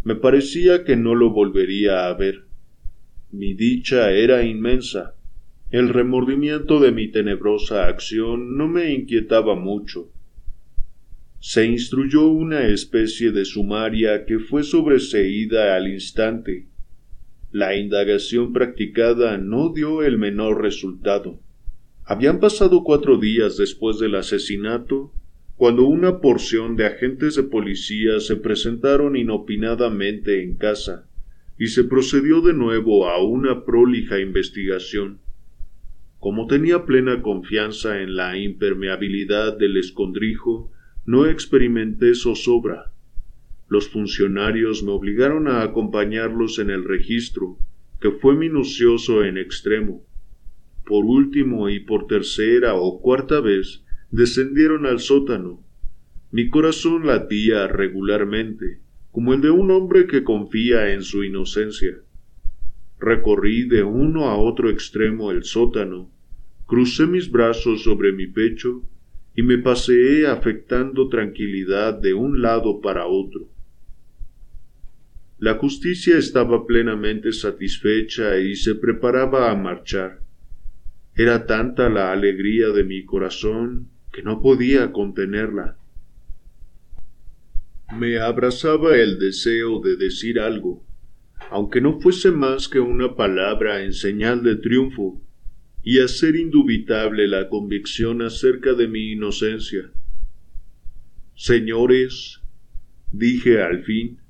Me 0.02 0.16
parecía 0.16 0.82
que 0.82 0.96
no 0.96 1.14
lo 1.14 1.30
volvería 1.30 2.08
a 2.08 2.14
ver. 2.14 2.46
Mi 3.30 3.54
dicha 3.54 4.10
era 4.10 4.42
inmensa, 4.42 5.14
el 5.70 5.88
remordimiento 5.88 6.80
de 6.80 6.90
mi 6.90 7.06
tenebrosa 7.06 7.86
acción 7.86 8.56
no 8.56 8.66
me 8.66 8.92
inquietaba 8.92 9.54
mucho. 9.54 10.10
Se 11.38 11.64
instruyó 11.66 12.26
una 12.26 12.66
especie 12.66 13.30
de 13.30 13.44
sumaria 13.44 14.24
que 14.26 14.40
fue 14.40 14.64
sobreseída 14.64 15.76
al 15.76 15.86
instante. 15.86 16.66
La 17.52 17.74
indagación 17.76 18.52
practicada 18.52 19.36
no 19.36 19.72
dio 19.72 20.02
el 20.02 20.18
menor 20.18 20.62
resultado. 20.62 21.40
Habían 22.04 22.38
pasado 22.38 22.84
cuatro 22.84 23.18
días 23.18 23.56
después 23.56 23.98
del 23.98 24.14
asesinato 24.14 25.12
cuando 25.56 25.84
una 25.84 26.20
porción 26.20 26.76
de 26.76 26.86
agentes 26.86 27.34
de 27.34 27.42
policía 27.42 28.20
se 28.20 28.36
presentaron 28.36 29.16
inopinadamente 29.16 30.42
en 30.42 30.56
casa 30.56 31.08
y 31.58 31.66
se 31.66 31.84
procedió 31.84 32.40
de 32.40 32.54
nuevo 32.54 33.08
a 33.08 33.22
una 33.22 33.64
prolija 33.64 34.20
investigación. 34.20 35.18
Como 36.18 36.46
tenía 36.46 36.86
plena 36.86 37.20
confianza 37.20 38.00
en 38.00 38.14
la 38.14 38.38
impermeabilidad 38.38 39.58
del 39.58 39.76
escondrijo, 39.76 40.70
no 41.04 41.26
experimenté 41.26 42.14
zozobra. 42.14 42.92
Los 43.70 43.88
funcionarios 43.88 44.82
me 44.82 44.90
obligaron 44.90 45.46
a 45.46 45.62
acompañarlos 45.62 46.58
en 46.58 46.70
el 46.70 46.82
registro, 46.82 47.56
que 48.00 48.10
fue 48.10 48.34
minucioso 48.34 49.22
en 49.22 49.38
extremo. 49.38 50.04
Por 50.84 51.04
último 51.04 51.68
y 51.68 51.78
por 51.78 52.08
tercera 52.08 52.74
o 52.74 53.00
cuarta 53.00 53.40
vez 53.40 53.84
descendieron 54.10 54.86
al 54.86 54.98
sótano. 54.98 55.64
Mi 56.32 56.48
corazón 56.50 57.06
latía 57.06 57.68
regularmente, 57.68 58.80
como 59.12 59.34
el 59.34 59.40
de 59.40 59.50
un 59.50 59.70
hombre 59.70 60.08
que 60.08 60.24
confía 60.24 60.92
en 60.92 61.02
su 61.02 61.22
inocencia. 61.22 61.96
Recorrí 62.98 63.68
de 63.68 63.84
uno 63.84 64.30
a 64.30 64.36
otro 64.36 64.68
extremo 64.68 65.30
el 65.30 65.44
sótano, 65.44 66.10
crucé 66.66 67.06
mis 67.06 67.30
brazos 67.30 67.84
sobre 67.84 68.10
mi 68.10 68.26
pecho 68.26 68.82
y 69.36 69.42
me 69.42 69.58
paseé 69.58 70.26
afectando 70.26 71.08
tranquilidad 71.08 71.94
de 71.94 72.14
un 72.14 72.42
lado 72.42 72.80
para 72.80 73.06
otro. 73.06 73.48
La 75.40 75.54
justicia 75.54 76.18
estaba 76.18 76.66
plenamente 76.66 77.32
satisfecha 77.32 78.38
y 78.38 78.56
se 78.56 78.74
preparaba 78.74 79.50
a 79.50 79.54
marchar. 79.56 80.20
Era 81.16 81.46
tanta 81.46 81.88
la 81.88 82.12
alegría 82.12 82.68
de 82.68 82.84
mi 82.84 83.06
corazón 83.06 83.88
que 84.12 84.22
no 84.22 84.42
podía 84.42 84.92
contenerla. 84.92 85.78
Me 87.98 88.18
abrazaba 88.18 88.98
el 88.98 89.18
deseo 89.18 89.80
de 89.80 89.96
decir 89.96 90.38
algo, 90.38 90.84
aunque 91.50 91.80
no 91.80 92.00
fuese 92.00 92.30
más 92.30 92.68
que 92.68 92.80
una 92.80 93.16
palabra 93.16 93.82
en 93.82 93.94
señal 93.94 94.42
de 94.42 94.56
triunfo, 94.56 95.22
y 95.82 96.00
hacer 96.00 96.36
indubitable 96.36 97.26
la 97.26 97.48
convicción 97.48 98.20
acerca 98.20 98.74
de 98.74 98.88
mi 98.88 99.12
inocencia. 99.12 99.90
Señores, 101.34 102.42
dije 103.10 103.62
al 103.62 103.82
fin, 103.84 104.20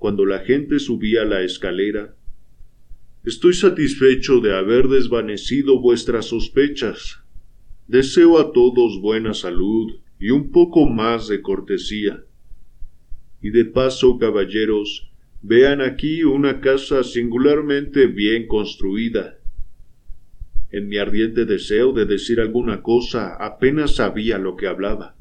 cuando 0.00 0.26
la 0.26 0.40
gente 0.40 0.80
subía 0.80 1.24
la 1.24 1.42
escalera, 1.42 2.16
estoy 3.24 3.54
satisfecho 3.54 4.40
de 4.40 4.56
haber 4.56 4.88
desvanecido 4.88 5.80
vuestras 5.80 6.26
sospechas. 6.26 7.20
Deseo 7.86 8.40
a 8.40 8.52
todos 8.52 9.00
buena 9.00 9.34
salud 9.34 9.92
y 10.18 10.30
un 10.30 10.50
poco 10.50 10.88
más 10.88 11.28
de 11.28 11.40
cortesía. 11.40 12.24
Y 13.40 13.50
de 13.50 13.64
paso, 13.66 14.18
caballeros, 14.18 15.10
Vean 15.42 15.80
aquí 15.80 16.22
una 16.22 16.60
casa 16.60 17.02
singularmente 17.02 18.06
bien 18.06 18.46
construida. 18.46 19.38
En 20.70 20.86
mi 20.88 20.98
ardiente 20.98 21.46
deseo 21.46 21.94
de 21.94 22.04
decir 22.04 22.40
alguna 22.40 22.82
cosa 22.82 23.36
apenas 23.36 23.94
sabía 23.94 24.36
lo 24.36 24.56
que 24.56 24.66
hablaba. 24.66 25.16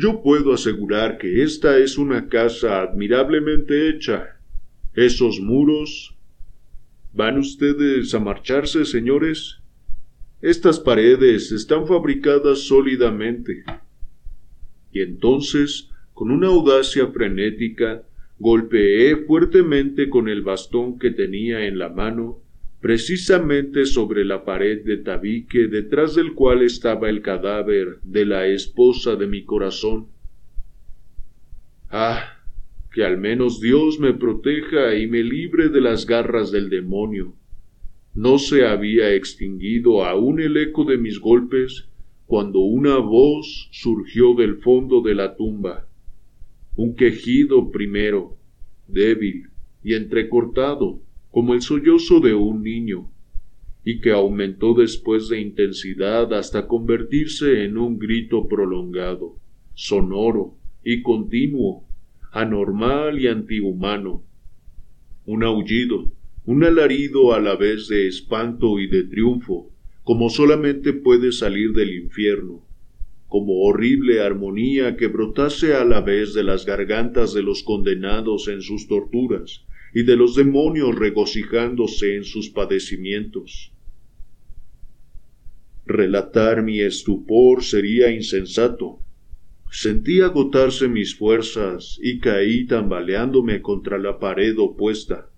Yo 0.00 0.22
puedo 0.22 0.52
asegurar 0.52 1.18
que 1.18 1.42
esta 1.42 1.76
es 1.76 1.98
una 1.98 2.28
casa 2.28 2.82
admirablemente 2.82 3.88
hecha. 3.88 4.36
Esos 4.94 5.40
muros... 5.40 6.14
¿Van 7.12 7.36
ustedes 7.36 8.14
a 8.14 8.20
marcharse, 8.20 8.84
señores? 8.84 9.58
Estas 10.40 10.78
paredes 10.78 11.50
están 11.50 11.88
fabricadas 11.88 12.60
sólidamente. 12.60 13.64
Y 14.92 15.00
entonces, 15.00 15.90
con 16.14 16.30
una 16.30 16.46
audacia 16.46 17.08
frenética, 17.08 18.04
golpeé 18.38 19.16
fuertemente 19.26 20.08
con 20.08 20.28
el 20.28 20.42
bastón 20.42 21.00
que 21.00 21.10
tenía 21.10 21.66
en 21.66 21.76
la 21.76 21.88
mano 21.88 22.40
precisamente 22.80 23.86
sobre 23.86 24.24
la 24.24 24.44
pared 24.44 24.84
de 24.84 24.98
tabique 24.98 25.66
detrás 25.66 26.14
del 26.14 26.34
cual 26.34 26.62
estaba 26.62 27.08
el 27.08 27.22
cadáver 27.22 27.98
de 28.02 28.24
la 28.24 28.46
esposa 28.46 29.16
de 29.16 29.26
mi 29.26 29.44
corazón. 29.44 30.08
Ah, 31.90 32.38
que 32.92 33.04
al 33.04 33.18
menos 33.18 33.60
Dios 33.60 33.98
me 33.98 34.14
proteja 34.14 34.94
y 34.94 35.06
me 35.06 35.22
libre 35.22 35.68
de 35.68 35.80
las 35.80 36.06
garras 36.06 36.50
del 36.52 36.70
demonio. 36.70 37.34
No 38.14 38.38
se 38.38 38.66
había 38.66 39.14
extinguido 39.14 40.04
aún 40.04 40.40
el 40.40 40.56
eco 40.56 40.84
de 40.84 40.98
mis 40.98 41.18
golpes 41.18 41.88
cuando 42.26 42.60
una 42.60 42.98
voz 42.98 43.68
surgió 43.72 44.34
del 44.34 44.56
fondo 44.56 45.00
de 45.00 45.14
la 45.14 45.36
tumba. 45.36 45.88
Un 46.76 46.94
quejido 46.94 47.70
primero, 47.70 48.36
débil 48.86 49.48
y 49.82 49.94
entrecortado, 49.94 51.00
como 51.30 51.54
el 51.54 51.62
sollozo 51.62 52.20
de 52.20 52.34
un 52.34 52.62
niño, 52.62 53.10
y 53.84 54.00
que 54.00 54.10
aumentó 54.12 54.74
después 54.74 55.28
de 55.28 55.40
intensidad 55.40 56.32
hasta 56.34 56.66
convertirse 56.66 57.64
en 57.64 57.78
un 57.78 57.98
grito 57.98 58.48
prolongado, 58.48 59.36
sonoro 59.74 60.56
y 60.84 61.02
continuo, 61.02 61.84
anormal 62.32 63.20
y 63.20 63.28
antihumano. 63.28 64.22
Un 65.26 65.44
aullido, 65.44 66.10
un 66.44 66.64
alarido 66.64 67.34
a 67.34 67.40
la 67.40 67.56
vez 67.56 67.88
de 67.88 68.08
espanto 68.08 68.78
y 68.78 68.88
de 68.88 69.04
triunfo, 69.04 69.70
como 70.02 70.30
solamente 70.30 70.94
puede 70.94 71.32
salir 71.32 71.72
del 71.72 71.94
infierno, 71.94 72.62
como 73.26 73.60
horrible 73.64 74.22
armonía 74.22 74.96
que 74.96 75.06
brotase 75.06 75.74
a 75.74 75.84
la 75.84 76.00
vez 76.00 76.32
de 76.32 76.42
las 76.42 76.64
gargantas 76.64 77.34
de 77.34 77.42
los 77.42 77.62
condenados 77.62 78.48
en 78.48 78.62
sus 78.62 78.88
torturas, 78.88 79.66
y 79.94 80.02
de 80.02 80.16
los 80.16 80.34
demonios 80.34 80.94
regocijándose 80.94 82.16
en 82.16 82.24
sus 82.24 82.50
padecimientos. 82.50 83.72
Relatar 85.86 86.62
mi 86.62 86.80
estupor 86.80 87.64
sería 87.64 88.10
insensato. 88.10 88.98
Sentí 89.70 90.20
agotarse 90.20 90.88
mis 90.88 91.14
fuerzas 91.14 91.98
y 92.02 92.18
caí 92.20 92.66
tambaleándome 92.66 93.62
contra 93.62 93.98
la 93.98 94.18
pared 94.18 94.58
opuesta. 94.58 95.30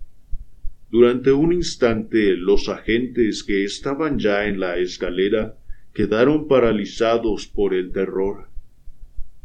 Durante 0.91 1.31
un 1.31 1.53
instante 1.53 2.37
los 2.37 2.69
agentes 2.69 3.45
que 3.45 3.65
estaban 3.65 4.19
ya 4.19 4.47
en 4.47 4.59
la 4.59 4.77
escalera 4.79 5.57
quedaron 5.95 6.49
paralizados 6.49 7.47
por 7.47 7.75
el 7.75 7.93
terror. 7.93 8.49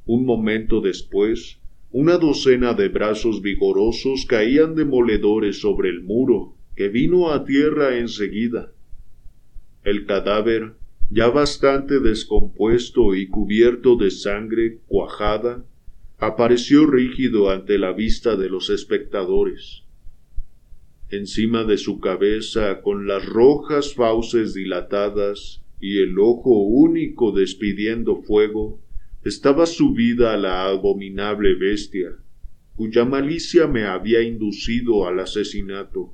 Un 0.06 0.26
momento 0.26 0.82
después 0.82 1.60
una 1.98 2.18
docena 2.18 2.74
de 2.74 2.90
brazos 2.90 3.42
vigorosos 3.42 4.26
caían 4.26 4.76
demoledores 4.76 5.62
sobre 5.62 5.88
el 5.88 6.04
muro, 6.04 6.54
que 6.76 6.90
vino 6.90 7.32
a 7.32 7.46
tierra 7.46 7.98
enseguida. 7.98 8.74
El 9.86 10.06
cadáver, 10.06 10.74
ya 11.10 11.30
bastante 11.30 12.02
descompuesto 12.02 13.16
y 13.16 13.28
cubierto 13.28 13.96
de 13.96 14.12
sangre 14.12 14.80
cuajada, 14.88 15.64
apareció 16.18 16.86
rígido 16.86 17.50
ante 17.50 17.78
la 17.78 17.94
vista 17.94 18.36
de 18.36 18.50
los 18.50 18.70
espectadores. 18.70 19.84
Encima 21.10 21.64
de 21.64 21.78
su 21.78 22.02
cabeza, 22.02 22.82
con 22.82 23.08
las 23.08 23.26
rojas 23.26 23.94
fauces 23.94 24.54
dilatadas 24.54 25.64
y 25.80 26.00
el 26.00 26.20
ojo 26.20 26.60
único 26.60 27.32
despidiendo 27.32 28.18
fuego, 28.18 28.82
estaba 29.26 29.66
subida 29.66 30.38
la 30.38 30.68
abominable 30.68 31.56
bestia, 31.56 32.12
cuya 32.76 33.06
malicia 33.06 33.66
me 33.66 33.86
había 33.86 34.22
inducido 34.22 35.08
al 35.08 35.20
asesinato, 35.20 36.14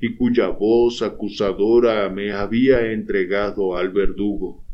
y 0.00 0.16
cuya 0.16 0.48
voz 0.48 1.02
acusadora 1.02 2.08
me 2.08 2.32
había 2.32 2.90
entregado 2.90 3.76
al 3.76 3.90
verdugo. 3.90 4.64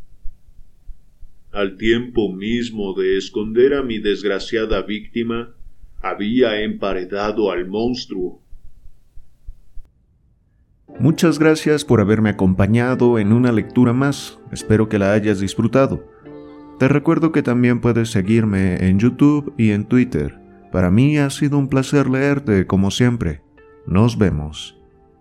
Al 1.50 1.76
tiempo 1.76 2.32
mismo 2.32 2.94
de 2.94 3.18
esconder 3.18 3.74
a 3.74 3.82
mi 3.82 3.98
desgraciada 3.98 4.80
víctima, 4.80 5.54
había 6.00 6.62
emparedado 6.62 7.50
al 7.50 7.68
monstruo. 7.68 8.42
Muchas 10.98 11.38
gracias 11.38 11.84
por 11.84 12.00
haberme 12.00 12.30
acompañado 12.30 13.18
en 13.18 13.32
una 13.32 13.52
lectura 13.52 13.92
más. 13.92 14.38
Espero 14.52 14.88
que 14.88 14.98
la 14.98 15.12
hayas 15.12 15.40
disfrutado. 15.40 16.13
Te 16.78 16.88
recuerdo 16.88 17.30
que 17.30 17.42
también 17.42 17.80
puedes 17.80 18.10
seguirme 18.10 18.88
en 18.88 18.98
YouTube 18.98 19.54
y 19.56 19.70
en 19.70 19.84
Twitter. 19.84 20.40
Para 20.72 20.90
mí 20.90 21.18
ha 21.18 21.30
sido 21.30 21.56
un 21.56 21.68
placer 21.68 22.08
leerte 22.08 22.66
como 22.66 22.90
siempre. 22.90 23.42
Nos 23.87 24.18
vemos. 24.18 24.76